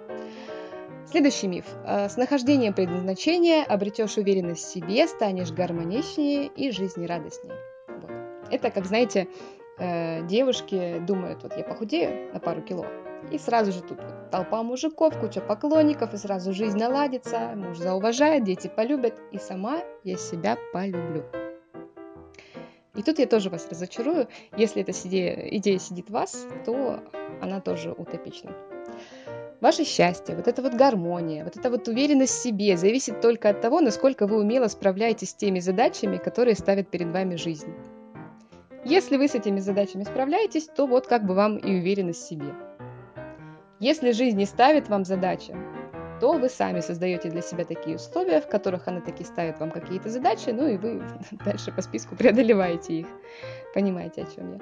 Следующий 1.05 1.47
миф. 1.47 1.65
А, 1.83 2.07
с 2.07 2.15
нахождением 2.15 2.73
предназначения 2.73 3.65
обретешь 3.65 4.15
уверенность 4.15 4.63
в 4.63 4.71
себе, 4.71 5.05
станешь 5.07 5.51
гармоничнее 5.51 6.47
и 6.47 6.71
жизнерадостнее. 6.71 7.57
Вот. 7.87 8.11
Это, 8.51 8.71
как 8.71 8.85
знаете, 8.85 9.27
э, 9.77 10.25
девушки 10.25 10.99
думают, 10.99 11.43
вот 11.43 11.57
я 11.57 11.63
похудею 11.63 12.33
на 12.33 12.39
пару 12.39 12.61
кило, 12.61 12.85
и 13.31 13.37
сразу 13.37 13.71
же 13.71 13.81
тут 13.81 14.01
вот 14.01 14.29
толпа 14.31 14.63
мужиков, 14.63 15.19
куча 15.19 15.41
поклонников, 15.41 16.13
и 16.13 16.17
сразу 16.17 16.53
жизнь 16.53 16.77
наладится, 16.77 17.53
муж 17.55 17.77
зауважает, 17.77 18.43
дети 18.43 18.71
полюбят, 18.73 19.15
и 19.31 19.37
сама 19.37 19.81
я 20.03 20.17
себя 20.17 20.57
полюблю. 20.73 21.25
И 22.95 23.03
тут 23.03 23.19
я 23.19 23.25
тоже 23.25 23.49
вас 23.49 23.67
разочарую. 23.69 24.27
Если 24.55 24.81
эта 24.81 24.91
идея, 24.91 25.49
идея 25.57 25.79
сидит 25.79 26.07
в 26.07 26.13
вас, 26.13 26.47
то 26.65 27.01
она 27.41 27.59
тоже 27.59 27.91
утопична. 27.91 28.51
Ваше 29.59 29.83
счастье, 29.83 30.35
вот 30.35 30.47
эта 30.47 30.61
вот 30.61 30.73
гармония, 30.73 31.43
вот 31.43 31.57
эта 31.57 31.69
вот 31.69 31.87
уверенность 31.87 32.33
в 32.33 32.41
себе 32.41 32.77
зависит 32.77 33.21
только 33.21 33.49
от 33.49 33.61
того, 33.61 33.81
насколько 33.81 34.27
вы 34.27 34.39
умело 34.39 34.67
справляетесь 34.67 35.31
с 35.31 35.33
теми 35.33 35.59
задачами, 35.59 36.17
которые 36.17 36.55
ставит 36.55 36.89
перед 36.89 37.11
вами 37.11 37.35
жизнь. 37.35 37.73
Если 38.85 39.17
вы 39.17 39.27
с 39.27 39.33
этими 39.33 39.59
задачами 39.59 40.03
справляетесь, 40.03 40.67
то 40.67 40.85
вот 40.85 41.07
как 41.07 41.25
бы 41.25 41.33
вам 41.33 41.57
и 41.57 41.79
уверенность 41.79 42.21
в 42.21 42.27
себе. 42.29 42.53
Если 43.79 44.11
жизнь 44.11 44.37
не 44.37 44.45
ставит 44.45 44.89
вам 44.89 45.05
задачи, 45.05 45.55
то 46.21 46.33
вы 46.33 46.49
сами 46.49 46.81
создаете 46.81 47.31
для 47.31 47.41
себя 47.41 47.65
такие 47.65 47.95
условия, 47.95 48.41
в 48.41 48.47
которых 48.47 48.87
она 48.87 49.01
таки 49.01 49.23
ставит 49.23 49.59
вам 49.59 49.71
какие-то 49.71 50.09
задачи, 50.09 50.51
ну 50.51 50.67
и 50.67 50.77
вы 50.77 51.01
дальше 51.45 51.71
по 51.71 51.81
списку 51.81 52.15
преодолеваете 52.15 52.99
их. 52.99 53.07
Понимаете, 53.73 54.21
о 54.21 54.35
чем 54.35 54.53
я. 54.53 54.59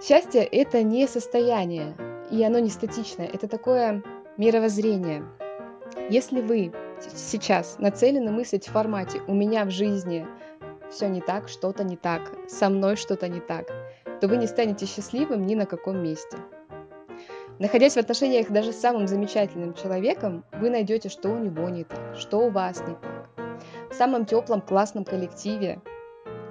Счастье– 0.00 0.44
это 0.52 0.84
не 0.84 1.08
состояние, 1.08 1.96
и 2.30 2.44
оно 2.44 2.60
не 2.60 2.70
статичное, 2.70 3.26
это 3.26 3.48
такое 3.48 4.04
мировоззрение. 4.36 5.24
Если 6.10 6.40
вы 6.40 6.72
сейчас 7.00 7.76
нацелены 7.80 8.30
мыслить 8.30 8.68
в 8.68 8.70
формате 8.70 9.20
«у 9.26 9.34
меня 9.34 9.64
в 9.64 9.70
жизни 9.70 10.26
все 10.94 11.08
не 11.08 11.20
так, 11.20 11.48
что-то 11.48 11.84
не 11.84 11.96
так, 11.96 12.32
со 12.48 12.68
мной 12.70 12.96
что-то 12.96 13.28
не 13.28 13.40
так», 13.40 13.66
то 14.20 14.28
вы 14.28 14.36
не 14.38 14.46
станете 14.46 14.86
счастливым 14.86 15.46
ни 15.46 15.54
на 15.54 15.66
каком 15.66 16.02
месте– 16.02 16.38
Находясь 17.60 17.94
в 17.94 17.98
отношениях 17.98 18.50
даже 18.50 18.72
с 18.72 18.80
самым 18.80 19.06
замечательным 19.06 19.74
человеком, 19.74 20.44
вы 20.52 20.70
найдете, 20.70 21.08
что 21.08 21.28
у 21.28 21.38
него 21.38 21.68
не 21.68 21.84
так, 21.84 22.16
что 22.16 22.38
у 22.38 22.50
вас 22.50 22.80
не 22.80 22.94
так. 22.94 23.28
В 23.90 23.94
самом 23.94 24.26
теплом 24.26 24.60
классном 24.60 25.04
коллективе 25.04 25.80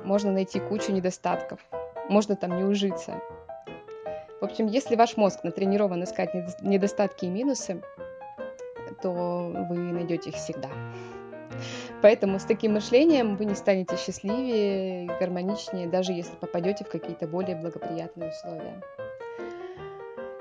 можно 0.06 0.32
найти 0.32 0.62
кучу 0.62 0.94
недостатков, 0.94 1.60
можно 2.08 2.38
там 2.38 2.56
не 2.56 2.64
ужиться. 2.64 3.22
В 4.40 4.46
общем, 4.46 4.68
если 4.68 4.96
ваш 4.96 5.18
мозг 5.18 5.44
натренирован 5.44 6.04
искать 6.04 6.34
недостатки 6.62 7.26
и 7.26 7.30
минусы, 7.30 7.82
то 9.02 9.12
вы 9.70 9.76
найдете 9.76 10.30
их 10.30 10.36
всегда. 10.36 10.70
Поэтому 12.04 12.38
с 12.38 12.44
таким 12.44 12.74
мышлением 12.74 13.38
вы 13.38 13.46
не 13.46 13.56
станете 13.56 13.96
счастливее, 13.96 15.10
гармоничнее, 15.22 15.88
даже 15.88 16.12
если 16.12 16.36
попадете 16.36 16.84
в 16.84 16.90
какие-то 16.90 17.28
более 17.28 17.56
благоприятные 17.56 18.30
условия. 18.30 18.82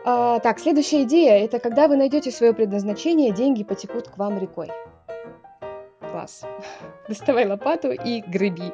А, 0.04 0.40
так, 0.40 0.59
следующая 0.59 1.04
идея– 1.04 1.45
это 1.45 1.61
когда 1.61 1.87
вы 1.87 1.97
найдете 1.97 2.33
свое 2.33 2.52
предназначение, 2.52 3.31
деньги 3.31 3.62
потекут 3.62 4.09
к 4.09 4.19
вам 4.19 4.40
рекой. 4.40 4.71
Класс. 6.00 6.42
Доставай 7.09 7.47
лопату 7.47 7.92
и 7.92 8.23
греби. 8.23 8.73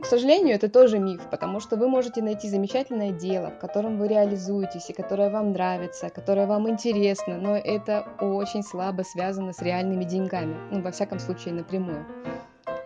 К 0.00 0.06
сожалению, 0.06 0.54
это 0.54 0.68
тоже 0.70 0.98
миф, 0.98 1.28
потому 1.30 1.60
что 1.60 1.76
вы 1.76 1.86
можете 1.86 2.22
найти 2.22 2.48
замечательное 2.48 3.12
дело, 3.12 3.50
в 3.50 3.58
котором 3.58 3.98
вы 3.98 4.08
реализуетесь 4.08 4.88
и 4.88 4.94
которое 4.94 5.30
вам 5.30 5.52
нравится, 5.52 6.08
которое 6.08 6.46
вам 6.46 6.68
интересно, 6.70 7.36
но 7.36 7.54
это 7.56 8.06
очень 8.20 8.62
слабо 8.62 9.02
связано 9.02 9.52
с 9.52 9.60
реальными 9.60 10.04
деньгами, 10.04 10.56
ну, 10.70 10.80
во 10.80 10.90
всяком 10.90 11.18
случае, 11.18 11.54
напрямую. 11.54 12.06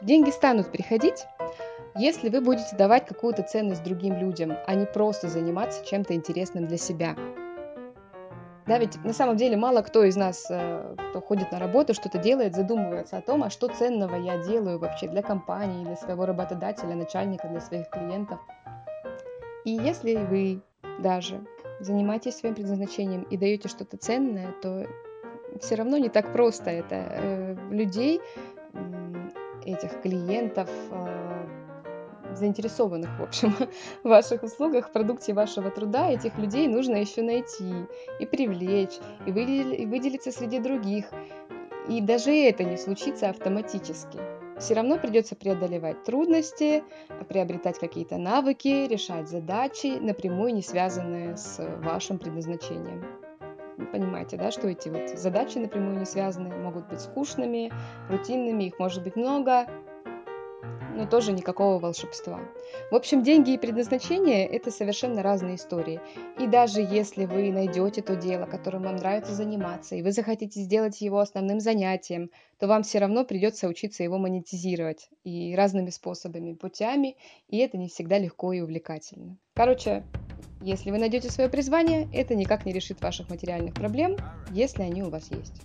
Деньги 0.02 0.30
станут 0.30 0.72
приходить, 0.72 1.24
если 1.96 2.28
вы 2.28 2.40
будете 2.40 2.76
давать 2.76 3.06
какую-то 3.06 3.42
ценность 3.42 3.84
другим 3.84 4.18
людям, 4.18 4.56
а 4.66 4.74
не 4.74 4.84
просто 4.84 5.28
заниматься 5.28 5.86
чем-то 5.86 6.14
интересным 6.14 6.66
для 6.66 6.78
себя. 6.78 7.14
Да, 8.66 8.78
ведь 8.78 9.02
на 9.04 9.12
самом 9.12 9.36
деле 9.36 9.56
мало 9.56 9.82
кто 9.82 10.04
из 10.04 10.16
нас, 10.16 10.46
э, 10.48 10.96
кто 11.10 11.20
ходит 11.20 11.52
на 11.52 11.58
работу, 11.58 11.92
что-то 11.92 12.18
делает, 12.18 12.54
задумывается 12.54 13.18
о 13.18 13.20
том, 13.20 13.42
а 13.42 13.50
что 13.50 13.68
ценного 13.68 14.16
я 14.16 14.42
делаю 14.42 14.78
вообще 14.78 15.06
для 15.06 15.22
компании, 15.22 15.84
для 15.84 15.96
своего 15.96 16.24
работодателя, 16.24 16.94
начальника, 16.94 17.48
для 17.48 17.60
своих 17.60 17.90
клиентов. 17.90 18.40
И 19.64 19.70
если 19.70 20.16
вы 20.16 20.62
даже 20.98 21.44
занимаетесь 21.80 22.36
своим 22.36 22.54
предназначением 22.54 23.22
и 23.24 23.36
даете 23.36 23.68
что-то 23.68 23.98
ценное, 23.98 24.52
то 24.62 24.86
все 25.60 25.74
равно 25.74 25.98
не 25.98 26.08
так 26.08 26.32
просто 26.32 26.70
это. 26.70 26.94
Э, 26.94 27.56
людей, 27.70 28.20
этих 29.66 30.00
клиентов, 30.02 30.70
э, 30.90 31.13
заинтересованных, 32.36 33.10
в 33.18 33.22
общем, 33.22 33.54
в 34.02 34.08
ваших 34.08 34.42
услугах, 34.42 34.88
в 34.88 34.92
продукте 34.92 35.32
вашего 35.32 35.70
труда, 35.70 36.10
этих 36.10 36.36
людей 36.38 36.68
нужно 36.68 36.96
еще 36.96 37.22
найти 37.22 37.86
и 38.20 38.26
привлечь, 38.26 38.98
и, 39.26 39.30
выдел- 39.30 39.72
и 39.72 39.86
выделиться 39.86 40.32
среди 40.32 40.58
других. 40.58 41.06
И 41.88 42.00
даже 42.00 42.30
это 42.32 42.64
не 42.64 42.76
случится 42.76 43.28
автоматически. 43.28 44.18
Все 44.58 44.74
равно 44.74 44.98
придется 44.98 45.34
преодолевать 45.34 46.04
трудности, 46.04 46.84
приобретать 47.28 47.78
какие-то 47.78 48.16
навыки, 48.18 48.86
решать 48.88 49.28
задачи, 49.28 49.98
напрямую 50.00 50.54
не 50.54 50.62
связанные 50.62 51.36
с 51.36 51.58
вашим 51.82 52.18
предназначением. 52.18 53.04
Понимаете, 53.90 54.36
да, 54.36 54.50
что 54.50 54.68
эти 54.68 54.88
вот 54.88 55.18
задачи 55.18 55.58
напрямую 55.58 55.98
не 55.98 56.04
связанные 56.04 56.54
могут 56.54 56.88
быть 56.88 57.00
скучными, 57.00 57.72
рутинными, 58.08 58.64
их 58.64 58.78
может 58.78 59.02
быть 59.02 59.16
много, 59.16 59.66
но 60.94 61.06
тоже 61.06 61.32
никакого 61.32 61.78
волшебства. 61.78 62.40
В 62.90 62.94
общем, 62.94 63.22
деньги 63.22 63.52
и 63.52 63.58
предназначение– 63.58 64.46
это 64.48 64.70
совершенно 64.70 65.22
разные 65.22 65.56
истории. 65.56 66.00
И 66.38 66.46
даже 66.46 66.80
если 66.80 67.24
вы 67.24 67.50
найдете 67.50 68.02
то 68.02 68.16
дело, 68.16 68.46
которым 68.46 68.84
вам 68.84 68.96
нравится 68.96 69.32
заниматься, 69.32 69.96
и 69.96 70.02
вы 70.02 70.12
захотите 70.12 70.60
сделать 70.60 71.00
его 71.00 71.18
основным 71.18 71.60
занятием, 71.60 72.30
то 72.58 72.66
вам 72.66 72.82
все 72.82 72.98
равно 72.98 73.24
придется 73.24 73.68
учиться 73.68 74.02
его 74.02 74.18
монетизировать 74.18 75.08
и 75.24 75.54
разными 75.56 75.90
способами, 75.90 76.54
путями, 76.54 77.16
и 77.48 77.58
это 77.58 77.76
не 77.76 77.88
всегда 77.88 78.18
легко 78.18 78.52
и 78.52 78.60
увлекательно. 78.60 79.36
Короче, 79.54 80.04
если 80.60 80.90
вы 80.90 80.98
найдете 80.98 81.30
свое 81.30 81.50
призвание, 81.50 82.08
это 82.12 82.34
никак 82.34 82.64
не 82.64 82.72
решит 82.72 83.00
ваших 83.02 83.28
материальных 83.28 83.74
проблем, 83.74 84.16
если 84.50 84.82
они 84.82 85.02
у 85.02 85.10
вас 85.10 85.30
есть. 85.30 85.60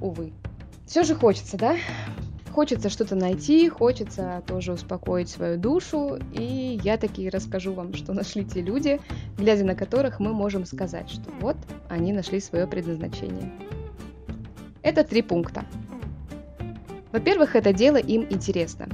Увы. 0.00 0.32
Все 0.86 1.04
же 1.04 1.14
хочется, 1.14 1.56
да? 1.56 1.76
Хочется 2.52 2.90
что-то 2.90 3.16
найти, 3.16 3.66
хочется 3.70 4.42
тоже 4.46 4.74
успокоить 4.74 5.30
свою 5.30 5.56
душу, 5.56 6.18
и 6.34 6.78
я 6.84 6.98
таки 6.98 7.30
расскажу 7.30 7.72
вам, 7.72 7.94
что 7.94 8.12
нашли 8.12 8.44
те 8.44 8.60
люди, 8.60 9.00
глядя 9.38 9.64
на 9.64 9.74
которых 9.74 10.20
мы 10.20 10.34
можем 10.34 10.66
сказать, 10.66 11.08
что 11.08 11.30
вот 11.40 11.56
они 11.88 12.12
нашли 12.12 12.40
свое 12.40 12.66
предназначение. 12.66 13.50
Это 14.82 15.02
три 15.02 15.22
пункта. 15.22 15.64
Во-первых, 17.10 17.56
это 17.56 17.72
дело 17.72 17.96
им 17.96 18.26
интересно, 18.28 18.88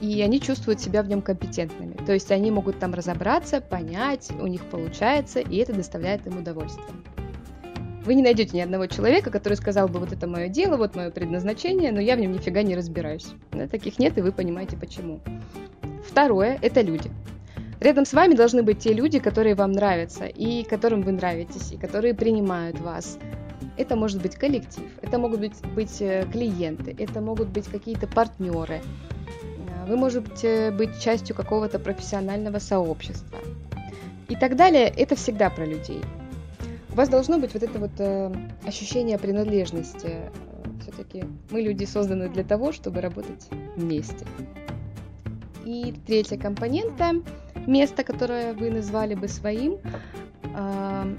и 0.00 0.22
они 0.22 0.40
чувствуют 0.40 0.80
себя 0.80 1.02
в 1.02 1.08
нем 1.08 1.20
компетентными. 1.20 1.94
То 2.06 2.12
есть 2.12 2.30
они 2.30 2.50
могут 2.50 2.78
там 2.78 2.94
разобраться, 2.94 3.60
понять, 3.60 4.30
у 4.40 4.46
них 4.46 4.64
получается, 4.64 5.40
и 5.40 5.56
это 5.56 5.74
доставляет 5.74 6.26
им 6.26 6.38
удовольствие. 6.38 6.88
Вы 8.04 8.14
не 8.16 8.22
найдете 8.22 8.56
ни 8.56 8.60
одного 8.60 8.86
человека, 8.86 9.30
который 9.30 9.54
сказал 9.54 9.86
бы, 9.86 10.00
вот 10.00 10.12
это 10.12 10.26
мое 10.26 10.48
дело, 10.48 10.76
вот 10.76 10.96
мое 10.96 11.10
предназначение, 11.10 11.92
но 11.92 12.00
я 12.00 12.16
в 12.16 12.18
нем 12.18 12.32
нифига 12.32 12.62
не 12.62 12.74
разбираюсь. 12.74 13.28
Да, 13.52 13.68
таких 13.68 14.00
нет, 14.00 14.18
и 14.18 14.22
вы 14.22 14.32
понимаете 14.32 14.76
почему. 14.76 15.20
Второе– 16.08 16.58
это 16.62 16.80
люди. 16.80 17.12
Рядом 17.78 18.04
с 18.04 18.12
вами 18.12 18.34
должны 18.34 18.64
быть 18.64 18.80
те 18.80 18.92
люди, 18.92 19.20
которые 19.20 19.54
вам 19.54 19.70
нравятся, 19.70 20.26
и 20.26 20.64
которым 20.64 21.02
вы 21.02 21.12
нравитесь, 21.12 21.72
и 21.72 21.76
которые 21.76 22.12
принимают 22.14 22.80
вас. 22.80 23.18
Это 23.76 23.94
может 23.94 24.20
быть 24.20 24.34
коллектив, 24.34 24.84
это 25.00 25.18
могут 25.18 25.38
быть, 25.38 25.60
быть 25.74 26.02
э, 26.02 26.26
клиенты, 26.30 26.94
это 26.98 27.20
могут 27.20 27.48
быть 27.48 27.66
какие-то 27.66 28.08
партнеры. 28.08 28.80
Э, 28.80 29.88
вы 29.88 29.96
можете 29.96 30.72
быть 30.72 31.00
частью 31.00 31.36
какого-то 31.36 31.78
профессионального 31.78 32.58
сообщества. 32.58 33.38
И 34.28 34.34
так 34.34 34.56
далее, 34.56 34.88
это 34.88 35.14
всегда 35.14 35.50
про 35.50 35.64
людей. 35.64 36.02
У 36.92 36.94
вас 36.94 37.08
должно 37.08 37.38
быть 37.38 37.54
вот 37.54 37.62
это 37.62 37.78
вот 37.78 37.92
э, 37.98 38.30
ощущение 38.66 39.18
принадлежности. 39.18 40.30
Все-таки 40.82 41.24
мы 41.50 41.62
люди 41.62 41.86
созданы 41.86 42.28
для 42.28 42.44
того, 42.44 42.70
чтобы 42.70 43.00
работать 43.00 43.48
вместе. 43.76 44.26
И 45.64 45.94
третья 46.06 46.36
компонента, 46.36 47.14
место, 47.66 48.04
которое 48.04 48.52
вы 48.52 48.70
назвали 48.70 49.14
бы 49.14 49.26
своим, 49.28 49.78
э, 50.54 51.16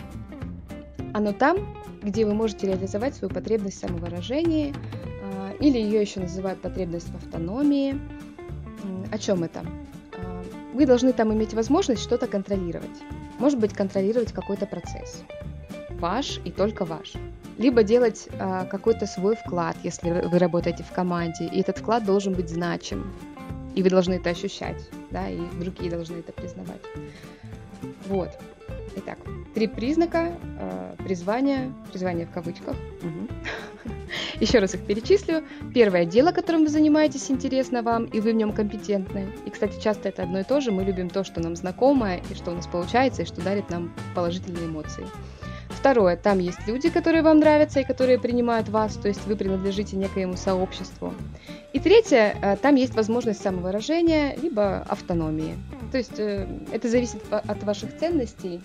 оно 1.11 1.33
там, 1.33 1.57
где 2.03 2.27
вы 2.27 2.35
можете 2.35 2.67
реализовать 2.67 3.15
свою 3.15 3.33
потребность 3.33 3.77
в 3.77 3.87
самовыражении, 3.87 4.75
э, 4.75 5.57
или 5.59 5.79
ее 5.79 6.01
еще 6.01 6.19
называют 6.19 6.61
потребность 6.61 7.09
в 7.09 7.15
автономии. 7.15 7.99
О 9.11 9.17
чем 9.17 9.43
это? 9.43 9.61
Э, 10.17 10.43
вы 10.75 10.85
должны 10.85 11.13
там 11.13 11.33
иметь 11.33 11.55
возможность 11.55 12.03
что-то 12.03 12.27
контролировать. 12.27 13.01
Может 13.39 13.57
быть, 13.57 13.73
контролировать 13.73 14.31
какой-то 14.31 14.67
процесс 14.67 15.23
ваш 15.99 16.39
и 16.43 16.51
только 16.51 16.85
ваш. 16.85 17.13
Либо 17.57 17.83
делать 17.83 18.27
э, 18.31 18.65
какой-то 18.69 19.05
свой 19.05 19.35
вклад, 19.35 19.75
если 19.83 20.09
вы 20.09 20.39
работаете 20.39 20.83
в 20.83 20.91
команде, 20.91 21.45
и 21.45 21.59
этот 21.59 21.79
вклад 21.79 22.05
должен 22.05 22.33
быть 22.33 22.49
значим. 22.49 23.13
И 23.75 23.83
вы 23.83 23.89
должны 23.89 24.13
это 24.13 24.29
ощущать, 24.31 24.89
да, 25.11 25.29
и 25.29 25.39
другие 25.59 25.89
должны 25.89 26.17
это 26.17 26.31
признавать. 26.31 26.81
Вот. 28.07 28.29
Итак, 28.95 29.17
три 29.55 29.67
признака 29.67 30.31
э, 30.59 30.95
призвания, 31.03 31.73
призвание 31.89 32.25
в 32.25 32.31
кавычках. 32.31 32.75
Угу. 33.01 33.27
Еще 34.39 34.59
раз 34.59 34.75
их 34.75 34.85
перечислю. 34.85 35.43
Первое 35.73 36.05
дело, 36.05 36.31
которым 36.31 36.63
вы 36.63 36.69
занимаетесь, 36.69 37.31
интересно 37.31 37.81
вам, 37.81 38.05
и 38.05 38.19
вы 38.19 38.31
в 38.31 38.35
нем 38.35 38.51
компетентны. 38.51 39.27
И, 39.45 39.49
кстати, 39.49 39.81
часто 39.81 40.09
это 40.09 40.23
одно 40.23 40.39
и 40.39 40.43
то 40.43 40.61
же. 40.61 40.71
Мы 40.71 40.83
любим 40.83 41.09
то, 41.09 41.23
что 41.23 41.41
нам 41.41 41.55
знакомо, 41.55 42.15
и 42.17 42.35
что 42.35 42.51
у 42.51 42.55
нас 42.55 42.67
получается, 42.67 43.23
и 43.23 43.25
что 43.25 43.41
дарит 43.41 43.69
нам 43.69 43.93
положительные 44.15 44.65
эмоции. 44.65 45.05
Второе, 45.83 46.15
там 46.15 46.39
есть 46.39 46.65
люди, 46.65 46.89
которые 46.89 47.23
вам 47.23 47.39
нравятся 47.39 47.81
и 47.81 47.83
которые 47.83 48.17
принимают 48.17 48.69
вас, 48.69 48.95
то 48.95 49.09
есть 49.09 49.27
вы 49.27 49.35
принадлежите 49.35 49.97
некоему 49.97 50.37
сообществу. 50.37 51.13
И 51.73 51.79
третье, 51.81 52.37
э, 52.41 52.55
там 52.55 52.75
есть 52.75 52.95
возможность 52.95 53.41
самовыражения, 53.41 54.33
либо 54.37 54.77
автономии. 54.87 55.57
То 55.91 55.97
есть 55.97 56.17
э, 56.19 56.47
это 56.71 56.87
зависит 56.87 57.21
от 57.29 57.63
ваших 57.63 57.97
ценностей. 57.97 58.61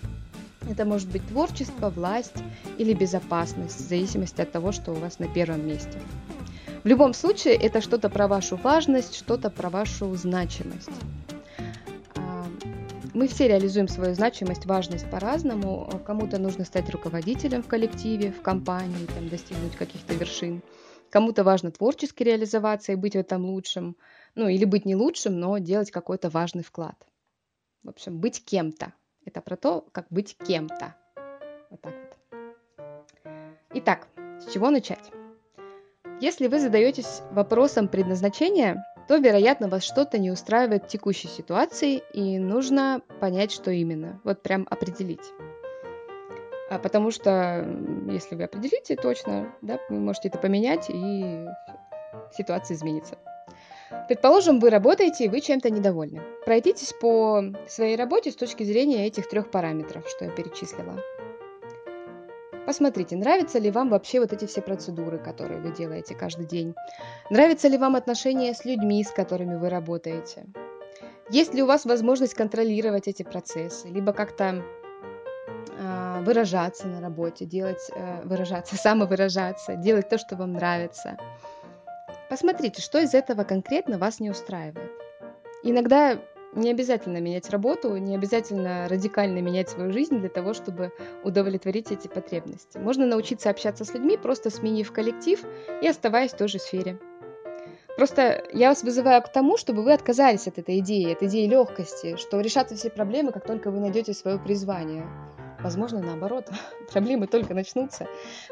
Это 0.69 0.85
может 0.85 1.09
быть 1.09 1.27
творчество, 1.27 1.89
власть 1.89 2.37
или 2.77 2.93
безопасность, 2.93 3.75
в 3.75 3.89
зависимости 3.89 4.39
от 4.39 4.53
того, 4.53 4.71
что 4.71 4.93
у 4.93 4.95
вас 4.95 5.19
на 5.19 5.27
первом 5.27 5.67
месте. 5.67 5.99
В 6.85 6.87
любом 6.87 7.13
случае, 7.13 7.55
это 7.55 7.81
что-то 7.81 8.09
про 8.09 8.29
вашу 8.29 8.55
важность, 8.55 9.13
что-то 9.13 9.49
про 9.49 9.69
вашу 9.69 10.15
значимость. 10.15 10.89
Мы 13.19 13.27
все 13.27 13.49
реализуем 13.49 13.89
свою 13.89 14.15
значимость, 14.15 14.65
важность 14.65 15.11
по-разному. 15.11 15.89
Кому-то 16.05 16.39
нужно 16.39 16.63
стать 16.63 16.89
руководителем 16.89 17.61
в 17.61 17.67
коллективе, 17.67 18.31
в 18.31 18.41
компании, 18.41 19.07
там, 19.07 19.27
достигнуть 19.27 19.75
каких-то 19.75 20.13
вершин. 20.13 20.61
Кому-то 21.09 21.43
важно 21.43 21.69
творчески 21.69 22.23
реализоваться 22.23 22.93
и 22.93 22.95
быть 22.95 23.17
в 23.17 23.19
этом 23.19 23.43
лучшим. 23.43 23.97
Ну, 24.35 24.47
или 24.47 24.63
быть 24.63 24.85
не 24.85 24.95
лучшим, 24.95 25.37
но 25.37 25.57
делать 25.57 25.91
какой-то 25.91 26.29
важный 26.29 26.63
вклад. 26.63 26.95
В 27.83 27.89
общем, 27.89 28.19
быть 28.21 28.41
кем-то. 28.45 28.93
Это 29.25 29.41
про 29.41 29.57
то, 29.57 29.85
как 29.91 30.05
быть 30.09 30.37
кем-то. 30.47 30.95
Вот 31.71 31.81
так 31.81 31.93
вот. 31.93 32.39
Итак, 33.73 34.07
с 34.15 34.53
чего 34.53 34.69
начать? 34.69 35.11
Если 36.21 36.47
вы 36.47 36.61
задаетесь 36.61 37.21
вопросом 37.31 37.89
предназначения, 37.89 38.81
то, 39.09 39.17
вероятно, 39.17 39.69
вас 39.69 39.83
что-то 39.83 40.19
не 40.19 40.29
устраивает 40.29 40.83
в 40.83 40.87
текущей 40.87 41.29
ситуации, 41.29 42.03
и 42.13 42.37
нужно 42.37 43.01
понять, 43.19 43.51
что 43.51 43.71
именно. 43.71 44.21
Вот 44.23 44.43
прям 44.43 44.67
определить. 44.69 45.33
А 46.69 46.77
потому 46.77 47.09
что, 47.09 47.67
если 48.07 48.35
вы 48.35 48.43
определите 48.43 48.95
точно, 48.95 49.51
да, 49.63 49.79
вы 49.89 49.97
можете 49.97 50.27
это 50.27 50.37
поменять, 50.37 50.91
и 50.91 51.47
ситуация 52.37 52.77
изменится. 52.77 53.17
Предположим, 54.07 54.59
вы 54.59 54.69
работаете, 54.69 55.25
и 55.25 55.27
вы 55.27 55.41
чем-то 55.41 55.71
недовольны. 55.71 56.21
Пройдитесь 56.45 56.93
по 56.93 57.43
своей 57.67 57.95
работе 57.95 58.29
с 58.29 58.35
точки 58.35 58.61
зрения 58.61 59.07
этих 59.07 59.27
трех 59.27 59.49
параметров, 59.49 60.07
что 60.07 60.25
я 60.25 60.29
перечислила. 60.29 61.01
Посмотрите, 62.69 63.15
нравятся 63.15 63.57
ли 63.57 63.71
вам 63.71 63.89
вообще 63.89 64.19
вот 64.19 64.31
эти 64.31 64.45
все 64.45 64.61
процедуры, 64.61 65.17
которые 65.17 65.59
вы 65.59 65.71
делаете 65.71 66.13
каждый 66.13 66.45
день. 66.45 66.75
Нравятся 67.31 67.67
ли 67.67 67.79
вам 67.79 67.95
отношения 67.95 68.53
с 68.53 68.63
людьми, 68.63 69.03
с 69.03 69.09
которыми 69.09 69.55
вы 69.55 69.69
работаете. 69.69 70.45
Есть 71.31 71.55
ли 71.55 71.63
у 71.63 71.65
вас 71.65 71.85
возможность 71.85 72.35
контролировать 72.35 73.07
эти 73.07 73.23
процессы, 73.23 73.87
либо 73.87 74.13
как-то 74.13 74.63
э, 75.79 76.21
выражаться 76.21 76.85
на 76.85 77.01
работе, 77.01 77.45
делать, 77.45 77.89
э, 77.91 78.21
выражаться, 78.23 78.75
самовыражаться, 78.77 79.73
делать 79.73 80.07
то, 80.07 80.19
что 80.19 80.35
вам 80.35 80.53
нравится. 80.53 81.17
Посмотрите, 82.29 82.83
что 82.83 82.99
из 82.99 83.15
этого 83.15 83.45
конкретно 83.45 83.97
вас 83.97 84.19
не 84.19 84.29
устраивает. 84.29 84.91
Иногда 85.63 86.19
не 86.53 86.71
обязательно 86.71 87.17
менять 87.17 87.49
работу, 87.49 87.95
не 87.97 88.15
обязательно 88.15 88.87
радикально 88.89 89.39
менять 89.39 89.69
свою 89.69 89.91
жизнь 89.91 90.19
для 90.19 90.29
того, 90.29 90.53
чтобы 90.53 90.91
удовлетворить 91.23 91.91
эти 91.91 92.07
потребности. 92.07 92.77
Можно 92.77 93.05
научиться 93.05 93.49
общаться 93.49 93.85
с 93.85 93.93
людьми, 93.93 94.17
просто 94.17 94.49
сменив 94.49 94.91
коллектив 94.91 95.43
и 95.81 95.87
оставаясь 95.87 96.31
в 96.31 96.37
той 96.37 96.47
же 96.47 96.59
сфере. 96.59 96.99
Просто 97.95 98.45
я 98.53 98.69
вас 98.69 98.81
вызываю 98.83 99.21
к 99.21 99.29
тому, 99.29 99.57
чтобы 99.57 99.83
вы 99.83 99.91
отказались 99.91 100.47
от 100.47 100.57
этой 100.57 100.79
идеи, 100.79 101.11
от 101.11 101.21
идеи 101.21 101.45
легкости, 101.47 102.15
что 102.15 102.39
решатся 102.39 102.75
все 102.75 102.89
проблемы, 102.89 103.31
как 103.33 103.45
только 103.45 103.71
вы 103.71 103.79
найдете 103.79 104.13
свое 104.13 104.39
призвание. 104.39 105.05
Возможно, 105.61 105.99
наоборот, 105.99 106.49
проблемы 106.91 107.27
только 107.27 107.53
начнутся, 107.53 108.07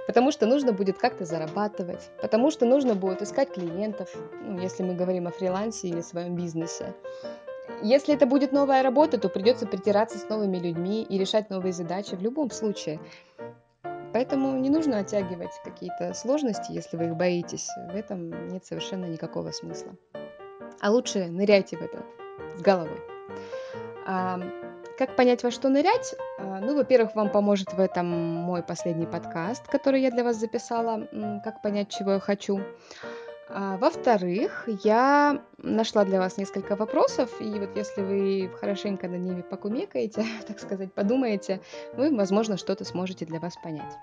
потому 0.05 0.31
что 0.31 0.45
нужно 0.45 0.73
будет 0.73 0.97
как-то 0.97 1.23
зарабатывать, 1.23 2.09
потому 2.21 2.51
что 2.51 2.65
нужно 2.65 2.95
будет 2.95 3.21
искать 3.21 3.53
клиентов, 3.53 4.13
ну, 4.43 4.59
если 4.59 4.83
мы 4.83 4.95
говорим 4.95 5.27
о 5.27 5.31
фрилансе 5.31 5.87
или 5.87 6.01
своем 6.01 6.35
бизнесе. 6.35 6.93
Если 7.81 8.13
это 8.13 8.25
будет 8.25 8.51
новая 8.51 8.81
работа, 8.81 9.17
то 9.19 9.29
придется 9.29 9.67
притираться 9.67 10.17
с 10.17 10.29
новыми 10.29 10.57
людьми 10.57 11.03
и 11.03 11.17
решать 11.17 11.49
новые 11.49 11.73
задачи 11.73 12.15
в 12.15 12.21
любом 12.21 12.49
случае. 12.51 12.99
Поэтому 14.13 14.57
не 14.57 14.69
нужно 14.69 14.99
оттягивать 14.99 15.51
какие-то 15.63 16.13
сложности, 16.13 16.71
если 16.71 16.97
вы 16.97 17.05
их 17.05 17.15
боитесь. 17.15 17.69
В 17.91 17.95
этом 17.95 18.47
нет 18.47 18.65
совершенно 18.65 19.05
никакого 19.05 19.51
смысла. 19.51 19.95
А 20.79 20.91
лучше 20.91 21.27
ныряйте 21.27 21.77
в 21.77 21.81
это 21.81 22.03
с 22.57 22.61
головой. 22.61 22.99
А, 24.07 24.39
как 24.97 25.15
понять, 25.15 25.43
во 25.43 25.51
что 25.51 25.69
нырять? 25.69 26.15
А, 26.39 26.59
ну, 26.59 26.75
во-первых, 26.75 27.13
вам 27.15 27.31
поможет 27.31 27.73
в 27.73 27.79
этом 27.79 28.07
мой 28.07 28.63
последний 28.63 29.05
подкаст, 29.05 29.67
который 29.67 30.01
я 30.01 30.09
для 30.09 30.23
вас 30.23 30.37
записала, 30.37 31.07
как 31.43 31.61
понять, 31.61 31.89
чего 31.89 32.13
я 32.13 32.19
хочу. 32.19 32.61
А, 33.49 33.77
во-вторых, 33.77 34.67
я 34.83 35.41
нашла 35.57 36.03
для 36.03 36.19
вас 36.19 36.37
несколько 36.37 36.75
вопросов, 36.75 37.29
и 37.39 37.49
вот 37.59 37.75
если 37.75 38.01
вы 38.01 38.51
хорошенько 38.59 39.07
над 39.07 39.21
ними 39.21 39.41
покумекаете, 39.41 40.25
так 40.47 40.59
сказать, 40.59 40.93
подумаете, 40.93 41.61
вы, 41.93 42.15
возможно, 42.15 42.57
что-то 42.57 42.83
сможете 42.83 43.25
для 43.25 43.39
вас 43.39 43.55
понять. 43.63 43.97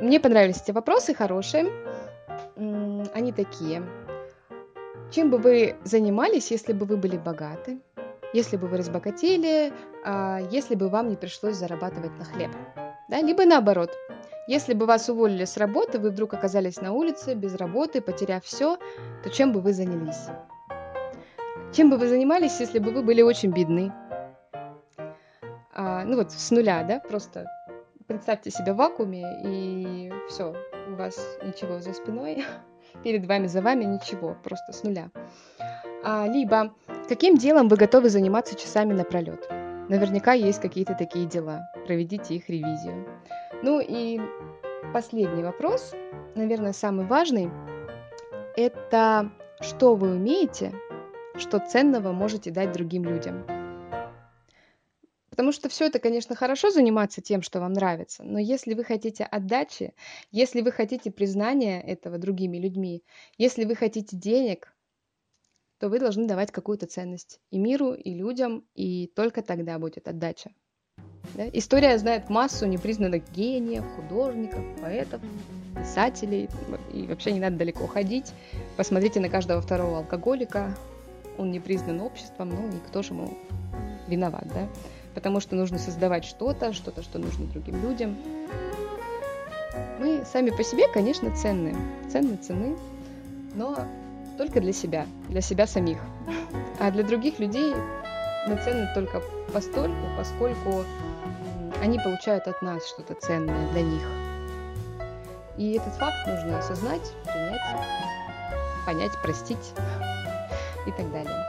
Мне 0.00 0.20
понравились 0.20 0.62
эти 0.62 0.70
вопросы, 0.70 1.14
хорошие. 1.14 1.72
Они 3.14 3.32
такие. 3.32 3.82
Чем 5.10 5.30
бы 5.30 5.38
вы 5.38 5.76
занимались, 5.84 6.50
если 6.50 6.72
бы 6.72 6.84
вы 6.84 6.96
были 6.96 7.16
богаты? 7.16 7.78
Если 8.32 8.56
бы 8.56 8.66
вы 8.66 8.76
разбогатели, 8.76 9.72
а, 10.04 10.40
если 10.50 10.74
бы 10.74 10.88
вам 10.88 11.08
не 11.08 11.16
пришлось 11.16 11.56
зарабатывать 11.56 12.16
на 12.18 12.24
хлеб? 12.24 12.50
Да? 13.08 13.20
Либо 13.20 13.44
наоборот, 13.44 13.90
если 14.46 14.74
бы 14.74 14.86
вас 14.86 15.08
уволили 15.08 15.44
с 15.44 15.56
работы, 15.56 15.98
вы 15.98 16.10
вдруг 16.10 16.34
оказались 16.34 16.80
на 16.80 16.92
улице, 16.92 17.34
без 17.34 17.54
работы, 17.56 18.00
потеряв 18.00 18.44
все, 18.44 18.78
то 19.24 19.30
чем 19.30 19.52
бы 19.52 19.60
вы 19.60 19.72
занялись? 19.72 20.28
Чем 21.72 21.90
бы 21.90 21.96
вы 21.96 22.08
занимались, 22.08 22.60
если 22.60 22.78
бы 22.78 22.92
вы 22.92 23.02
были 23.02 23.22
очень 23.22 23.50
бедны? 23.50 23.92
А, 25.74 26.04
ну 26.04 26.16
вот 26.16 26.32
с 26.32 26.50
нуля, 26.50 26.84
да, 26.84 27.00
просто 27.00 27.46
представьте 28.06 28.50
себя 28.50 28.72
в 28.72 28.76
вакууме, 28.76 29.24
и 29.44 30.12
все, 30.28 30.54
у 30.88 30.94
вас 30.94 31.18
ничего 31.42 31.80
за 31.80 31.92
спиной, 31.92 32.44
перед 33.02 33.26
вами, 33.26 33.48
за 33.48 33.60
вами 33.60 33.84
ничего, 33.84 34.36
просто 34.42 34.72
с 34.72 34.84
нуля. 34.84 35.10
А, 36.04 36.26
либо 36.28 36.72
каким 37.08 37.36
делом 37.36 37.68
вы 37.68 37.76
готовы 37.76 38.10
заниматься 38.10 38.54
часами 38.54 38.92
напролет? 38.92 39.48
Наверняка 39.88 40.32
есть 40.32 40.60
какие-то 40.60 40.94
такие 40.94 41.26
дела. 41.26 41.70
Проведите 41.86 42.34
их 42.34 42.48
ревизию. 42.48 43.06
Ну 43.66 43.80
и 43.80 44.20
последний 44.94 45.42
вопрос, 45.42 45.90
наверное, 46.36 46.72
самый 46.72 47.04
важный, 47.04 47.50
это 48.56 49.32
что 49.60 49.96
вы 49.96 50.14
умеете, 50.14 50.72
что 51.34 51.58
ценного 51.58 52.12
можете 52.12 52.52
дать 52.52 52.70
другим 52.70 53.02
людям. 53.02 53.44
Потому 55.30 55.50
что 55.50 55.68
все 55.68 55.86
это, 55.86 55.98
конечно, 55.98 56.36
хорошо 56.36 56.70
заниматься 56.70 57.20
тем, 57.20 57.42
что 57.42 57.58
вам 57.58 57.72
нравится, 57.72 58.22
но 58.22 58.38
если 58.38 58.72
вы 58.74 58.84
хотите 58.84 59.24
отдачи, 59.24 59.94
если 60.30 60.60
вы 60.60 60.70
хотите 60.70 61.10
признания 61.10 61.82
этого 61.82 62.18
другими 62.18 62.58
людьми, 62.58 63.02
если 63.36 63.64
вы 63.64 63.74
хотите 63.74 64.16
денег, 64.16 64.72
то 65.78 65.88
вы 65.88 65.98
должны 65.98 66.28
давать 66.28 66.52
какую-то 66.52 66.86
ценность 66.86 67.40
и 67.50 67.58
миру, 67.58 67.94
и 67.94 68.14
людям, 68.14 68.64
и 68.76 69.08
только 69.08 69.42
тогда 69.42 69.80
будет 69.80 70.06
отдача. 70.06 70.52
Да? 71.34 71.44
История 71.52 71.98
знает 71.98 72.28
массу 72.30 72.66
непризнанных 72.66 73.22
гениев, 73.34 73.84
художников, 73.96 74.60
поэтов, 74.80 75.20
писателей. 75.74 76.48
И 76.92 77.06
вообще 77.06 77.32
не 77.32 77.40
надо 77.40 77.56
далеко 77.56 77.86
ходить. 77.86 78.32
Посмотрите 78.76 79.20
на 79.20 79.28
каждого 79.28 79.60
второго 79.60 79.98
алкоголика. 79.98 80.74
Он 81.38 81.50
не 81.50 81.60
признан 81.60 82.00
обществом, 82.00 82.50
ну 82.50 82.68
и 82.68 82.78
кто 82.88 83.02
же 83.02 83.12
ему 83.12 83.36
виноват, 84.08 84.46
да? 84.54 84.68
Потому 85.14 85.40
что 85.40 85.54
нужно 85.56 85.78
создавать 85.78 86.24
что-то, 86.24 86.72
что-то, 86.72 87.02
что 87.02 87.18
нужно 87.18 87.46
другим 87.46 87.82
людям. 87.82 88.16
Мы 89.98 90.24
сами 90.30 90.50
по 90.50 90.62
себе, 90.62 90.88
конечно, 90.88 91.34
ценны. 91.36 91.74
Ценны, 92.10 92.36
цены, 92.36 92.76
но 93.54 93.76
только 94.36 94.60
для 94.60 94.72
себя, 94.72 95.06
для 95.28 95.40
себя 95.40 95.66
самих. 95.66 95.98
А 96.78 96.90
для 96.90 97.02
других 97.02 97.38
людей 97.38 97.74
мы 98.46 98.56
ценны 98.62 98.88
только 98.94 99.22
постольку, 99.56 100.06
поскольку 100.18 100.84
они 101.80 101.98
получают 101.98 102.46
от 102.46 102.60
нас 102.60 102.86
что-то 102.86 103.14
ценное 103.14 103.72
для 103.72 103.80
них. 103.80 104.02
И 105.56 105.72
этот 105.72 105.94
факт 105.94 106.26
нужно 106.26 106.58
осознать, 106.58 107.10
принять, 107.24 107.62
понять, 108.84 109.12
простить. 109.22 109.72
и 110.86 110.90
так 110.90 111.10
далее. 111.10 111.42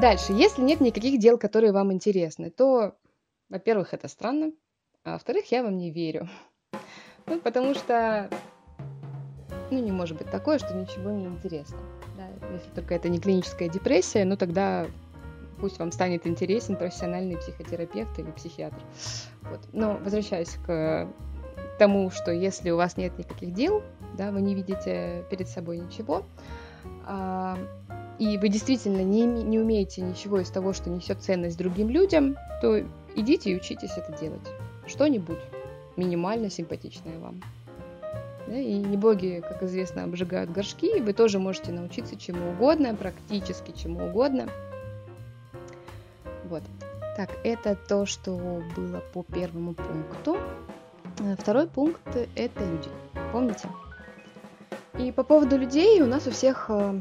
Дальше, 0.00 0.32
если 0.32 0.62
нет 0.62 0.80
никаких 0.80 1.20
дел, 1.20 1.36
которые 1.36 1.72
вам 1.72 1.92
интересны, 1.92 2.48
то, 2.48 2.96
во-первых, 3.50 3.92
это 3.92 4.08
странно, 4.08 4.52
а 5.04 5.12
во-вторых, 5.12 5.52
я 5.52 5.62
вам 5.62 5.76
не 5.76 5.90
верю. 5.90 6.26
Ну, 7.26 7.38
потому 7.38 7.74
что, 7.74 8.30
ну, 9.70 9.78
не 9.78 9.92
может 9.92 10.16
быть 10.16 10.30
такое, 10.30 10.58
что 10.58 10.72
ничего 10.72 11.10
не 11.10 11.26
интересно. 11.26 11.76
Да? 12.16 12.48
Если 12.54 12.70
только 12.70 12.94
это 12.94 13.10
не 13.10 13.20
клиническая 13.20 13.68
депрессия, 13.68 14.24
ну, 14.24 14.38
тогда 14.38 14.86
пусть 15.54 15.78
вам 15.78 15.92
станет 15.92 16.26
интересен 16.26 16.76
профессиональный 16.76 17.36
психотерапевт 17.36 18.18
или 18.18 18.30
психиатр. 18.30 18.80
Вот. 19.42 19.60
Но 19.72 19.98
возвращаясь 20.02 20.56
к 20.66 21.08
тому, 21.78 22.10
что 22.10 22.30
если 22.30 22.70
у 22.70 22.76
вас 22.76 22.96
нет 22.96 23.18
никаких 23.18 23.52
дел, 23.52 23.82
да, 24.16 24.30
вы 24.30 24.40
не 24.40 24.54
видите 24.54 25.24
перед 25.30 25.48
собой 25.48 25.78
ничего, 25.78 26.24
а, 27.06 27.58
и 28.18 28.38
вы 28.38 28.48
действительно 28.48 29.02
не, 29.02 29.22
не 29.24 29.58
умеете 29.58 30.02
ничего 30.02 30.40
из 30.40 30.50
того, 30.50 30.72
что 30.72 30.90
несет 30.90 31.20
ценность 31.20 31.58
другим 31.58 31.88
людям, 31.88 32.36
то 32.60 32.80
идите 33.16 33.50
и 33.50 33.56
учитесь 33.56 33.96
это 33.96 34.16
делать. 34.18 34.48
Что-нибудь 34.86 35.40
минимально 35.96 36.50
симпатичное 36.50 37.18
вам. 37.18 37.40
Да, 38.46 38.56
и 38.56 38.74
не 38.74 38.96
боги, 38.96 39.42
как 39.46 39.62
известно, 39.62 40.04
обжигают 40.04 40.50
горшки, 40.50 40.98
и 40.98 41.00
вы 41.00 41.14
тоже 41.14 41.38
можете 41.38 41.72
научиться 41.72 42.16
чему 42.16 42.50
угодно, 42.50 42.94
практически 42.94 43.72
чему 43.72 44.06
угодно. 44.06 44.48
Вот. 46.44 46.62
Так, 47.16 47.30
это 47.44 47.76
то, 47.76 48.06
что 48.06 48.62
было 48.76 49.00
по 49.12 49.22
первому 49.22 49.74
пункту. 49.74 50.38
Э, 51.20 51.36
второй 51.38 51.68
пункт– 51.68 52.02
это 52.34 52.64
люди. 52.64 52.88
Помните? 53.32 53.68
И 54.98 55.12
по 55.12 55.22
поводу 55.22 55.56
людей 55.56 56.02
у 56.02 56.06
нас 56.06 56.26
у 56.26 56.30
всех 56.30 56.66
э, 56.68 57.00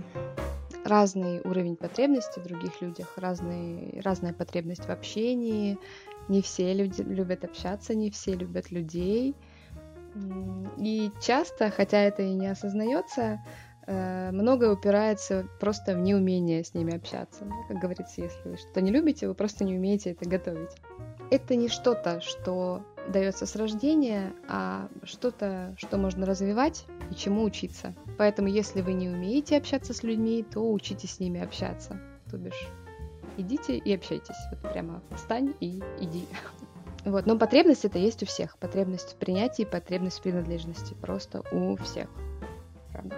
разный 0.86 1.42
уровень 1.42 1.76
потребностей 1.76 2.40
в 2.40 2.44
других 2.44 2.82
людях, 2.82 3.14
разный, 3.18 4.00
разная 4.04 4.34
потребность 4.34 4.86
в 4.86 4.90
общении. 4.90 5.78
Не 6.28 6.42
все 6.42 6.74
люди 6.74 7.02
любят 7.02 7.44
общаться, 7.44 7.96
не 7.96 8.10
все 8.12 8.34
любят 8.34 8.72
людей. 8.72 9.36
И 10.78 11.12
часто, 11.22 11.72
хотя 11.72 12.00
это 12.00 12.22
и 12.22 12.34
не 12.34 12.48
осознается, 12.48 13.44
многое 13.88 14.72
упирается 14.72 15.48
просто 15.60 15.96
в 15.96 16.00
неумение 16.00 16.64
с 16.64 16.74
ними 16.74 16.96
общаться. 16.96 17.46
Как 17.68 17.80
говорится, 17.80 18.22
если 18.22 18.50
вы 18.50 18.58
что-то 18.58 18.82
не 18.82 18.92
любите, 18.92 19.28
вы 19.28 19.34
просто 19.34 19.64
не 19.64 19.76
умеете 19.76 20.12
это 20.12 20.28
готовить. 20.28 20.72
Это 21.32 21.56
не 21.56 21.68
что-то, 21.68 22.22
что 22.22 22.84
дается 23.08 23.46
с 23.46 23.56
рождения, 23.56 24.34
а 24.48 24.88
что-то, 25.04 25.74
что 25.78 25.98
можно 25.98 26.26
развивать 26.26 26.86
и 27.12 27.16
чему 27.16 27.44
учиться. 27.44 27.94
Поэтому, 28.18 28.48
если 28.48 28.82
вы 28.82 28.94
не 28.94 29.10
умеете 29.10 29.58
общаться 29.58 29.94
с 29.94 30.04
людьми, 30.04 30.44
то 30.44 30.72
учитесь 30.72 31.16
с 31.16 31.20
ними 31.20 31.42
общаться. 31.42 32.00
То 32.30 32.38
бишь, 32.38 32.68
идите 33.38 33.78
и 33.78 33.94
общайтесь. 33.94 34.36
Вот 34.52 34.72
прямо 34.72 35.02
встань 35.16 35.54
и 35.60 35.82
иди. 36.00 36.26
Вот, 37.06 37.26
но 37.26 37.38
потребность 37.38 37.84
это 37.84 38.00
есть 38.00 38.24
у 38.24 38.26
всех. 38.26 38.58
Потребность 38.60 39.12
в 39.12 39.16
принятии, 39.18 39.64
потребность 39.64 40.20
в 40.20 40.22
принадлежности. 40.22 40.94
Просто 41.02 41.44
у 41.52 41.76
всех. 41.76 42.08
Правда. 42.94 43.16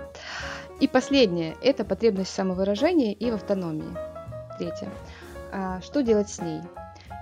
И 0.79 0.87
последнее– 0.87 1.55
это 1.61 1.85
потребность 1.85 2.31
в 2.31 2.33
самовыражении 2.33 3.13
и 3.13 3.29
в 3.29 3.35
автономии. 3.35 3.95
Третье. 4.57 4.89
А, 5.51 5.81
что 5.81 6.01
делать 6.01 6.29
с 6.29 6.41
ней? 6.41 6.61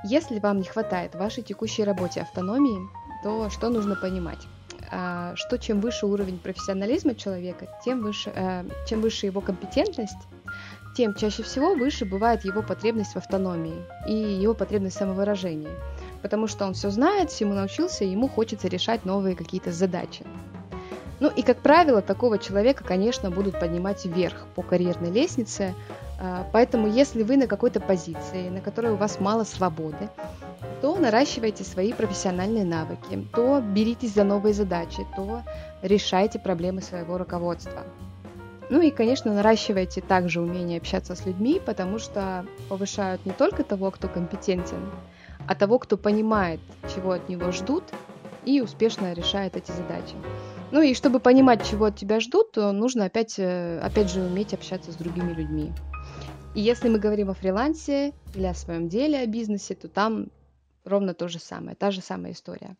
Если 0.03 0.39
вам 0.39 0.59
не 0.59 0.65
хватает 0.65 1.15
в 1.15 1.19
вашей 1.19 1.43
текущей 1.43 1.83
работе 1.83 2.21
автономии, 2.21 2.79
то 3.23 3.49
что 3.49 3.69
нужно 3.69 3.95
понимать? 3.95 4.39
А, 4.91 5.35
что 5.35 5.57
чем 5.57 5.81
выше 5.81 6.05
уровень 6.05 6.37
профессионализма 6.37 7.15
человека, 7.15 7.67
тем 7.83 8.01
выше, 8.01 8.31
э, 8.35 8.63
чем 8.87 9.01
выше 9.01 9.25
его 9.25 9.41
компетентность, 9.41 10.17
тем 10.95 11.15
чаще 11.15 11.41
всего 11.41 11.73
выше 11.73 12.05
бывает 12.05 12.45
его 12.45 12.61
потребность 12.61 13.13
в 13.13 13.17
автономии 13.17 13.83
и 14.07 14.13
его 14.13 14.53
потребность 14.53 14.95
в 14.95 14.99
самовыражении. 14.99 15.71
Потому 16.21 16.47
что 16.47 16.65
он 16.65 16.73
все 16.73 16.91
знает, 16.91 17.31
всему 17.31 17.53
научился, 17.53 18.03
и 18.03 18.09
ему 18.09 18.27
хочется 18.27 18.67
решать 18.67 19.03
новые 19.05 19.35
какие-то 19.35 19.71
задачи. 19.71 20.23
Ну 21.23 21.31
и, 21.33 21.41
как 21.41 21.59
правило, 21.59 22.01
такого 22.01 22.37
человека, 22.37 22.83
конечно, 22.83 23.31
будут 23.31 23.57
поднимать 23.57 24.03
вверх 24.03 24.45
по 24.55 24.61
карьерной 24.61 25.09
лестнице, 25.09 25.73
а, 26.19 26.45
поэтому 26.51 26.85
если 26.85 27.23
вы 27.23 27.37
на 27.37 27.47
какой-то 27.47 27.79
позиции, 27.79 28.49
на 28.49 28.59
которой 28.59 28.91
у 28.91 28.97
вас 28.97 29.21
мало 29.21 29.45
свободы, 29.45 30.09
то 30.81 30.97
наращивайте 30.97 31.63
свои 31.63 31.93
профессиональные 31.93 32.65
навыки, 32.65 33.25
то 33.33 33.61
беритесь 33.61 34.13
за 34.13 34.25
новые 34.25 34.53
задачи, 34.53 35.07
то 35.15 35.43
решайте 35.81 36.39
проблемы 36.39 36.81
своего 36.81 37.17
руководства. 37.17 37.83
Ну 38.69 38.81
и, 38.81 38.91
конечно, 38.91 39.33
наращивайте 39.33 40.01
также 40.01 40.41
умение 40.41 40.79
общаться 40.79 41.15
с 41.15 41.25
людьми, 41.25 41.61
потому 41.65 41.99
что 41.99 42.45
повышают 42.67 43.25
не 43.25 43.31
только 43.31 43.63
того, 43.63 43.91
кто 43.91 44.09
компетентен, 44.09 44.91
а 45.47 45.55
того, 45.55 45.79
кто 45.79 45.95
понимает, 45.95 46.59
чего 46.93 47.11
от 47.11 47.29
него 47.29 47.53
ждут 47.53 47.85
и 48.43 48.59
успешно 48.59 49.13
решает 49.13 49.55
эти 49.55 49.71
задачи. 49.71 50.15
Ну 50.73 50.81
и 50.81 50.95
чтобы 50.95 51.19
понимать, 51.19 51.63
чего 51.63 51.85
от 51.85 51.97
тебя 51.97 52.19
ждут, 52.19 52.53
то 52.53 52.71
нужно 52.71 53.05
опять, 53.05 53.37
э, 53.37 53.77
опять 53.77 54.09
же 54.09 54.23
уметь 54.23 54.55
общаться 54.55 54.91
с 54.91 54.95
другими 54.95 55.31
людьми. 55.31 55.71
И 56.55 56.61
если 56.61 56.89
мы 56.89 56.97
говорим 56.97 57.29
о 57.29 57.35
фрилансе 57.35 58.11
или 58.33 58.45
о 58.45 58.55
своем 58.55 58.89
деле, 58.89 59.19
о 59.19 59.27
бизнесе, 59.27 59.75
то 59.75 59.87
там 59.87 60.29
ровно 60.83 61.13
то 61.13 61.27
же 61.27 61.37
самое, 61.37 61.75
та 61.75 61.91
же 61.91 62.01
самая 62.01 62.31
история. 62.31 62.75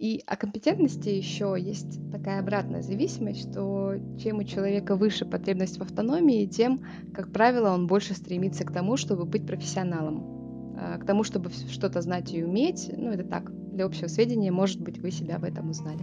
И 0.00 0.24
о 0.26 0.36
компетентности 0.36 1.08
еще 1.08 1.54
есть 1.56 2.00
такая 2.10 2.40
обратная 2.40 2.82
зависимость, 2.82 3.48
что 3.48 3.94
чем 4.20 4.38
у 4.38 4.42
человека 4.42 4.96
выше 4.96 5.26
потребность 5.26 5.78
в 5.78 5.82
автономии, 5.82 6.46
тем, 6.46 6.84
как 7.14 7.32
правило, 7.32 7.70
он 7.70 7.86
больше 7.86 8.14
стремится 8.14 8.64
к 8.64 8.72
тому, 8.72 8.96
чтобы 8.96 9.24
быть 9.24 9.46
профессионалом, 9.46 10.74
а, 10.80 10.98
к 10.98 11.06
тому, 11.06 11.22
чтобы 11.22 11.50
что-то 11.50 12.00
знать 12.00 12.34
и 12.34 12.42
уметь. 12.42 12.90
Ну, 12.96 13.10
это 13.10 13.22
так, 13.22 13.52
для 13.74 13.84
общего 13.84 14.08
сведения, 14.08 14.50
может 14.50 14.80
быть, 14.80 14.98
вы 14.98 15.10
себя 15.10 15.38
в 15.38 15.44
этом 15.44 15.70
узнали. 15.70 16.00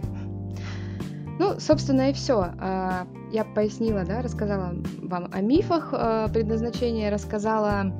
Ну, 1.38 1.58
собственно, 1.58 2.10
и 2.10 2.12
все. 2.12 2.52
А, 2.60 3.06
я 3.32 3.44
пояснила, 3.44 4.04
да, 4.04 4.22
рассказала 4.22 4.74
вам 5.02 5.28
о 5.32 5.40
мифах 5.40 5.88
а, 5.92 6.28
предназначения, 6.28 7.10
рассказала 7.10 7.92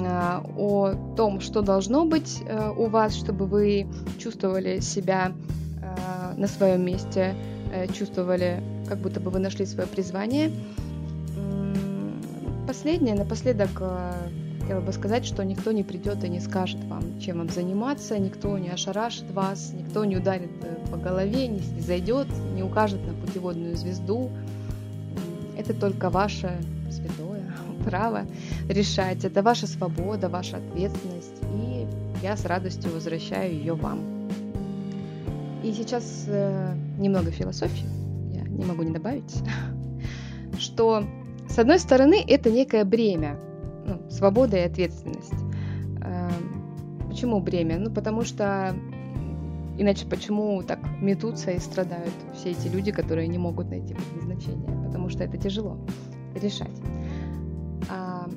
а, 0.00 0.42
о 0.56 0.94
том, 1.16 1.40
что 1.40 1.62
должно 1.62 2.06
быть 2.06 2.42
у 2.76 2.86
вас, 2.86 3.14
чтобы 3.14 3.46
вы 3.46 3.86
чувствовали 4.18 4.80
себя 4.80 5.32
на 6.36 6.46
своем 6.48 6.84
месте, 6.84 7.34
э, 7.72 7.86
чувствовали, 7.92 8.62
как 8.88 8.98
будто 8.98 9.20
бы 9.20 9.30
вы 9.30 9.38
нашли 9.38 9.64
свое 9.64 9.88
призвание. 9.88 10.50
Последнее, 12.66 13.14
напоследок 13.14 13.70
хотела 14.66 14.80
бы 14.80 14.92
сказать, 14.92 15.24
что 15.24 15.44
никто 15.44 15.70
не 15.70 15.84
придет 15.84 16.24
и 16.24 16.28
не 16.28 16.40
скажет 16.40 16.82
вам, 16.86 17.20
чем 17.20 17.38
вам 17.38 17.48
заниматься, 17.48 18.18
никто 18.18 18.58
не 18.58 18.68
ошарашит 18.68 19.30
вас, 19.30 19.72
никто 19.72 20.04
не 20.04 20.16
ударит 20.16 20.50
э, 20.60 20.90
по 20.90 20.96
голове, 20.96 21.46
не 21.46 21.60
зайдет, 21.80 22.26
не 22.52 22.64
укажет 22.64 22.98
на 23.06 23.12
путеводную 23.14 23.76
звезду. 23.76 24.28
Это 25.56 25.72
только 25.72 26.10
ваше 26.10 26.50
святое 26.90 27.54
право 27.84 28.22
решать. 28.68 29.24
Это 29.24 29.40
ваша 29.40 29.68
свобода, 29.68 30.28
ваша 30.28 30.56
ответственность. 30.56 31.40
И 31.54 31.86
я 32.20 32.36
с 32.36 32.44
радостью 32.44 32.90
возвращаю 32.90 33.52
ее 33.52 33.74
вам. 33.74 34.00
И 35.62 35.72
сейчас 35.72 36.24
э, 36.26 36.74
немного 36.98 37.30
философии, 37.30 37.86
я 38.34 38.42
не 38.42 38.64
могу 38.64 38.82
не 38.82 38.92
добавить, 38.92 39.32
что 40.58 41.04
с 41.48 41.56
одной 41.56 41.78
стороны 41.78 42.20
это 42.26 42.50
некое 42.50 42.84
бремя, 42.84 43.38
свобода 44.16 44.56
и 44.56 44.60
ответственность. 44.60 45.32
Эм, 46.02 47.08
почему 47.08 47.40
бремя? 47.40 47.78
Ну, 47.78 47.90
потому 47.90 48.24
что 48.24 48.74
иначе 49.78 50.06
почему 50.06 50.62
так 50.62 50.78
метутся 51.00 51.50
и 51.52 51.58
страдают 51.58 52.12
все 52.34 52.50
эти 52.52 52.68
люди, 52.68 52.92
которые 52.92 53.28
не 53.28 53.38
могут 53.38 53.68
найти 53.68 53.94
предназначение? 53.94 54.86
Потому 54.86 55.08
что 55.10 55.24
это 55.24 55.36
тяжело 55.36 55.78
решать. 56.34 56.76
А, 57.90 58.28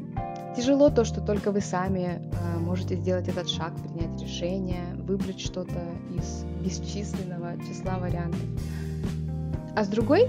тяжело 0.55 0.89
то, 0.89 1.05
что 1.05 1.21
только 1.21 1.51
вы 1.51 1.61
сами 1.61 2.21
а, 2.33 2.59
можете 2.59 2.95
сделать 2.95 3.27
этот 3.27 3.49
шаг, 3.49 3.73
принять 3.75 4.21
решение, 4.21 4.83
выбрать 5.07 5.39
что-то 5.39 5.79
из 6.15 6.43
бесчисленного 6.63 7.53
числа 7.67 7.97
вариантов. 7.97 8.41
А 9.75 9.83
с 9.83 9.87
другой, 9.87 10.27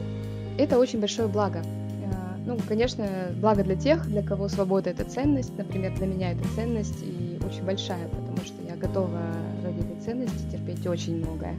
это 0.59 0.79
очень 0.79 1.01
большое 1.01 1.29
благо, 1.29 1.63
ну, 2.47 2.59
конечно, 2.67 3.07
благо 3.41 3.63
для 3.63 3.77
тех, 3.77 4.07
для 4.09 4.23
кого 4.23 4.49
свобода— 4.49 4.91
это 4.91 5.05
ценность. 5.05 5.57
Например, 5.57 5.95
для 5.97 6.07
меня 6.07 6.33
это 6.33 6.43
ценность 6.55 7.03
и 7.03 7.39
очень 7.45 7.63
большая, 7.65 8.09
потому 8.09 8.39
что 8.39 8.63
я 8.67 8.77
готова 8.77 9.21
ради 9.63 9.81
этой 9.81 10.01
ценности 10.05 10.51
терпеть 10.51 10.87
очень 10.87 11.17
многое. 11.19 11.55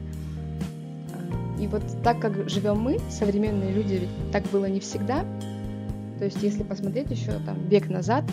И 1.59 1.67
вот 1.67 1.83
так 2.03 2.19
как 2.19 2.49
живем 2.49 2.79
мы, 2.79 2.99
современные 3.09 3.71
люди, 3.71 3.93
ведь 3.93 4.31
так 4.31 4.43
было 4.51 4.65
не 4.65 4.79
всегда. 4.79 5.23
То 6.17 6.25
есть, 6.25 6.41
если 6.41 6.63
посмотреть 6.63 7.11
еще 7.11 7.33
там 7.45 7.67
век 7.67 7.87
назад, 7.87 8.23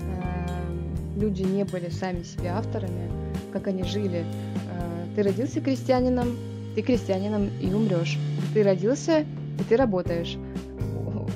э, 0.00 1.18
люди 1.18 1.42
не 1.42 1.64
были 1.64 1.88
сами 1.88 2.22
себе 2.22 2.50
авторами, 2.50 3.10
как 3.52 3.68
они 3.68 3.84
жили. 3.84 4.24
Э, 4.70 5.06
ты 5.16 5.22
родился 5.22 5.62
крестьянином, 5.62 6.36
ты 6.74 6.82
крестьянином 6.82 7.48
и 7.62 7.72
умрешь. 7.72 8.18
Ты 8.52 8.62
родился, 8.62 9.20
и 9.20 9.62
ты 9.66 9.76
работаешь 9.76 10.36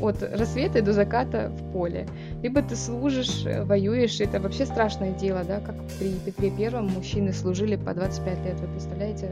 от 0.01 0.23
рассвета 0.23 0.83
до 0.83 0.93
заката 0.93 1.51
в 1.51 1.73
поле. 1.73 2.07
Либо 2.43 2.63
ты 2.63 2.77
служишь, 2.77 3.45
э, 3.45 3.65
воюешь, 3.65 4.21
это 4.21 4.41
вообще 4.41 4.67
страшное 4.67 5.13
дело, 5.13 5.45
да, 5.45 5.61
как 5.61 5.75
при 5.99 6.13
Петре 6.25 6.51
Первом 6.51 6.89
мужчины 6.89 7.33
служили 7.33 7.77
по 7.77 7.95
25 7.95 8.45
лет, 8.45 8.61
вы 8.61 8.69
представляете 8.69 9.31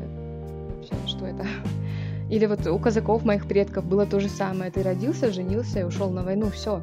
вообще, 0.77 0.95
что 1.07 1.27
это? 1.27 1.47
Или 2.31 2.47
вот 2.47 2.67
у 2.67 2.79
казаков 2.79 3.25
моих 3.25 3.47
предков 3.47 3.85
было 3.85 4.07
то 4.07 4.21
же 4.21 4.29
самое, 4.29 4.71
ты 4.71 4.83
родился, 4.83 5.33
женился 5.33 5.81
и 5.81 5.85
ушел 5.85 6.11
на 6.11 6.23
войну, 6.23 6.51
все. 6.51 6.83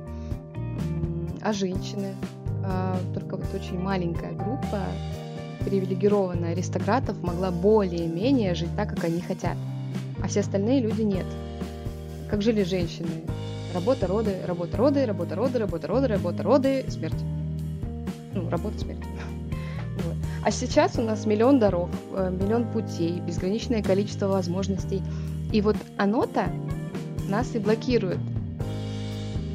А 1.42 1.52
женщины? 1.52 2.16
А, 2.66 2.98
только 3.14 3.36
вот 3.36 3.54
очень 3.54 3.78
маленькая 3.78 4.32
группа 4.32 4.80
привилегированная 5.66 6.52
аристократов 6.52 7.22
могла 7.22 7.52
более-менее 7.52 8.54
жить 8.56 8.76
так, 8.76 8.90
как 8.90 9.06
они 9.06 9.22
хотят, 9.22 9.58
а 10.22 10.28
все 10.28 10.42
остальные 10.42 10.82
люди 10.82 11.02
нет. 11.02 11.26
Как 12.30 12.42
жили 12.42 12.64
женщины? 12.64 13.10
Работа, 13.74 14.06
роды, 14.06 14.36
работа, 14.46 14.78
роды, 14.78 15.06
работа, 15.06 15.36
роды, 15.36 15.60
работа, 15.60 15.88
роды, 15.88 16.08
работа, 16.08 16.44
роды, 16.44 16.86
смерть. 16.90 17.24
Ну, 18.34 18.50
работа, 18.50 18.80
смерть. 18.80 19.00
Вот. 20.04 20.16
А 20.44 20.52
сейчас 20.52 20.98
у 20.98 21.02
нас 21.02 21.26
миллион 21.26 21.60
дорог, 21.60 21.90
э, 22.16 22.32
миллион 22.32 22.68
путей, 22.68 23.20
безграничное 23.20 23.84
количество 23.84 24.28
возможностей. 24.28 25.02
И 25.52 25.62
вот 25.62 25.76
оно-то 25.98 26.46
нас 27.30 27.56
и 27.56 27.60
блокирует. 27.60 28.18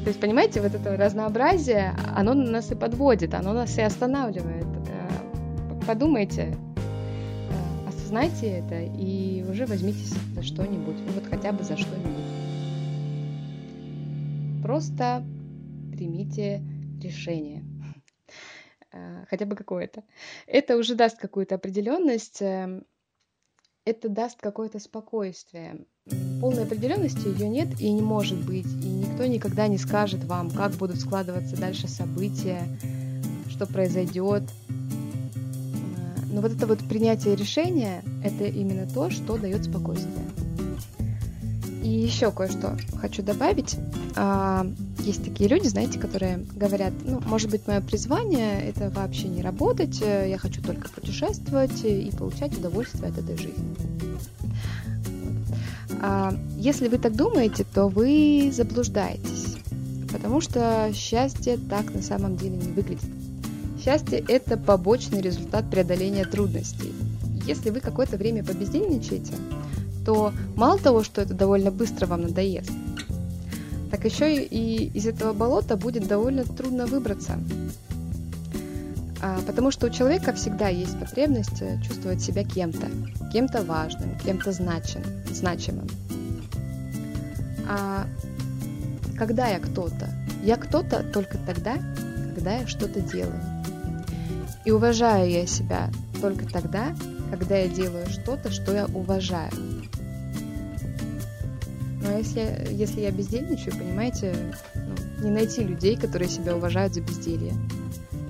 То 0.03 0.07
есть, 0.07 0.19
понимаете, 0.19 0.61
вот 0.61 0.73
это 0.73 0.95
разнообразие, 0.95 1.93
оно 2.15 2.33
нас 2.33 2.71
и 2.71 2.75
подводит, 2.75 3.33
оно 3.33 3.53
нас 3.53 3.77
и 3.77 3.81
останавливает. 3.81 4.65
Э, 4.65 5.85
подумайте, 5.85 6.55
э, 6.55 7.89
осознайте 7.89 8.47
это 8.47 8.79
и 8.79 9.45
уже 9.49 9.65
возьмитесь 9.65 10.13
за 10.35 10.43
что-нибудь. 10.43 10.95
Ну 11.05 11.13
вот 11.15 11.29
хотя 11.29 11.51
бы 11.51 11.63
за 11.63 11.77
что-нибудь. 11.77 12.38
Просто 14.69 15.25
примите 15.93 16.61
решение. 17.01 17.63
Э, 18.91 19.25
хотя 19.27 19.47
бы 19.47 19.55
какое-то. 19.55 20.03
Это 20.45 20.77
уже 20.77 20.93
даст 20.93 21.17
какую-то 21.17 21.55
определенность, 21.55 22.39
эм, 22.43 22.83
это 23.83 24.09
даст 24.09 24.39
какое-то 24.39 24.77
спокойствие. 24.77 25.87
Полной 26.39 26.65
определенности 26.65 27.29
ее 27.29 27.49
нет 27.49 27.81
и 27.81 27.91
не 27.91 28.03
может 28.03 28.37
быть. 28.45 28.67
И 28.67 28.87
никто 28.87 29.25
никогда 29.25 29.67
не 29.67 29.79
скажет 29.79 30.23
вам, 30.25 30.51
как 30.51 30.73
будут 30.73 30.99
складываться 30.99 31.57
дальше 31.57 31.87
события, 31.87 32.61
что 33.49 33.65
произойдет. 33.65 34.43
Э, 34.69 36.25
но 36.31 36.41
вот 36.41 36.51
это 36.51 36.67
вот 36.67 36.87
принятие 36.87 37.35
решения, 37.35 38.03
это 38.23 38.45
именно 38.45 38.87
то, 38.87 39.09
что 39.09 39.35
дает 39.39 39.63
спокойствие. 39.63 40.27
И 41.81 41.87
еще 41.87 42.31
кое-что 42.31 42.77
хочу 42.99 43.23
добавить. 43.23 43.77
А, 44.15 44.67
есть 44.99 45.23
такие 45.23 45.49
люди, 45.49 45.67
знаете, 45.67 45.97
которые 45.97 46.45
говорят, 46.55 46.93
ну, 47.05 47.21
может 47.25 47.49
быть, 47.49 47.67
мое 47.67 47.79
призвание 47.79 48.61
это 48.61 48.89
вообще 48.89 49.27
не 49.27 49.41
работать, 49.41 50.01
э, 50.01 50.29
я 50.29 50.37
хочу 50.37 50.61
только 50.61 50.89
путешествовать 50.89 51.83
и 51.85 52.11
получать 52.17 52.57
удовольствие 52.57 53.09
от 53.09 53.17
этой 53.17 53.37
жизни. 53.37 53.75
А, 56.01 56.33
если 56.57 56.87
вы 56.89 56.97
так 56.97 57.15
думаете, 57.15 57.65
то 57.73 57.87
вы 57.87 58.51
заблуждаетесь, 58.53 59.55
потому 60.11 60.41
что 60.41 60.91
счастье 60.93 61.57
так 61.69 61.93
на 61.93 62.01
самом 62.01 62.35
деле 62.35 62.57
не 62.57 62.71
выглядит. 62.71 63.09
Счастье– 63.83 64.23
это 64.27 64.57
побочный 64.57 65.21
результат 65.21 65.69
преодоления 65.69 66.25
трудностей. 66.25 66.93
Если 67.47 67.69
вы 67.69 67.79
какое-то 67.79 68.17
время 68.17 68.43
побездельничаете, 68.43 69.33
то 70.09 70.33
мало 70.55 70.79
того, 70.79 71.03
что 71.03 71.21
это 71.21 71.35
довольно 71.35 71.69
быстро 71.69 72.07
вам 72.07 72.23
надоест, 72.23 72.71
так 73.91 74.05
еще 74.05 74.43
и 74.43 74.85
из 74.85 75.05
этого 75.05 75.33
болота 75.33 75.77
будет 75.77 76.07
довольно 76.07 76.43
трудно 76.45 76.87
выбраться. 76.87 77.33
А, 79.21 79.39
потому 79.45 79.69
что 79.69 79.85
у 79.85 79.91
человека 79.91 80.33
всегда 80.33 80.67
есть 80.67 80.99
потребность 80.99 81.61
э, 81.61 81.79
чувствовать 81.83 82.23
себя 82.23 82.43
кем-то, 82.43 82.87
кем-то 83.31 83.61
важным, 83.61 84.17
кем-то 84.17 84.51
значим, 84.51 85.03
значимым. 85.31 85.87
А 87.69 88.07
когда 89.15 89.47
я 89.49 89.59
кто-то? 89.59 90.09
Я 90.43 90.55
кто-то 90.55 91.03
только 91.13 91.37
тогда, 91.45 91.75
когда 92.33 92.57
я 92.57 92.65
что-то 92.65 92.99
делаю. 92.99 93.39
И 94.65 94.71
уважаю 94.71 95.29
я 95.29 95.45
себя 95.45 95.91
только 96.19 96.47
тогда, 96.47 96.95
когда 97.29 97.57
я 97.57 97.67
делаю 97.67 98.07
что-то, 98.09 98.51
что 98.51 98.73
я 98.73 98.87
уважаю. 98.87 99.51
Но 102.09 102.17
если, 102.17 102.67
если 102.71 103.01
я 103.01 103.11
бездельничаю, 103.11 103.77
понимаете, 103.77 104.33
ну, 104.73 105.25
не 105.25 105.29
найти 105.29 105.61
людей, 105.61 105.95
которые 105.95 106.27
себя 106.27 106.55
уважают 106.55 106.95
за 106.95 107.01
безделье. 107.01 107.53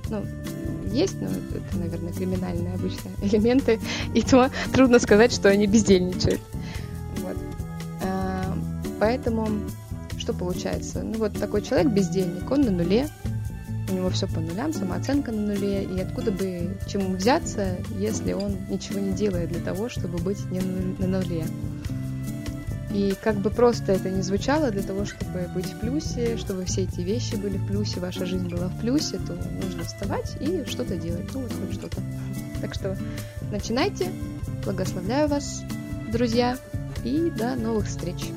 Ну, 0.09 0.25
есть, 0.91 1.19
но 1.21 1.27
это, 1.27 1.77
наверное, 1.77 2.11
криминальные 2.11 2.73
обычно 2.73 3.09
элементы, 3.21 3.79
и 4.13 4.21
то 4.21 4.51
трудно 4.73 4.99
сказать, 4.99 5.31
что 5.31 5.49
они 5.49 5.65
бездельничают. 5.65 6.41
Вот. 7.17 7.37
А, 8.03 8.53
поэтому 8.99 9.47
что 10.17 10.33
получается? 10.33 11.01
Ну 11.01 11.17
вот 11.17 11.39
такой 11.39 11.61
человек 11.61 11.93
бездельник, 11.93 12.51
он 12.51 12.61
на 12.61 12.71
нуле, 12.71 13.07
у 13.89 13.93
него 13.93 14.09
все 14.09 14.27
по 14.27 14.41
нулям, 14.41 14.73
самооценка 14.73 15.31
на 15.31 15.53
нуле, 15.53 15.85
и 15.85 16.01
откуда 16.01 16.31
бы 16.31 16.77
чему 16.85 17.15
взяться, 17.15 17.77
если 17.97 18.33
он 18.33 18.57
ничего 18.69 18.99
не 18.99 19.13
делает 19.13 19.53
для 19.53 19.61
того, 19.61 19.87
чтобы 19.87 20.17
быть 20.17 20.43
не 20.51 20.59
на 20.59 21.07
нуле. 21.07 21.45
И 22.93 23.15
как 23.21 23.36
бы 23.36 23.52
просто 23.52 23.91
это 23.91 24.10
не 24.10 24.21
звучало, 24.21 24.71
для 24.71 24.82
того, 24.82 25.06
чтобы 25.06 25.47
быть 25.54 25.73
в 25.73 25.80
плюсе, 25.80 26.38
чтобы 26.38 26.65
все 26.65 26.84
эти 26.84 27.02
вещи 27.02 27.36
были 27.36 27.58
в 27.58 27.67
плюсе, 27.67 27.99
ваша 27.99 28.25
жизнь 28.25 28.49
была 28.49 28.67
в 28.67 28.80
плюсе, 28.80 29.19
то 29.19 29.38
нужно 29.63 29.84
вставать 29.84 30.36
и 30.39 30.65
что-то 30.65 30.95
делать. 30.97 31.30
Ну 31.34 31.41
вот 31.41 31.52
хоть 31.54 31.73
что-то. 31.73 32.02
Так 32.62 32.73
что 32.73 32.97
начинайте. 33.52 34.12
Благословляю 34.65 35.28
вас, 35.28 35.62
друзья, 36.12 36.58
и 37.04 37.30
до 37.30 37.56
новых 37.56 37.88
встреч. 37.88 38.32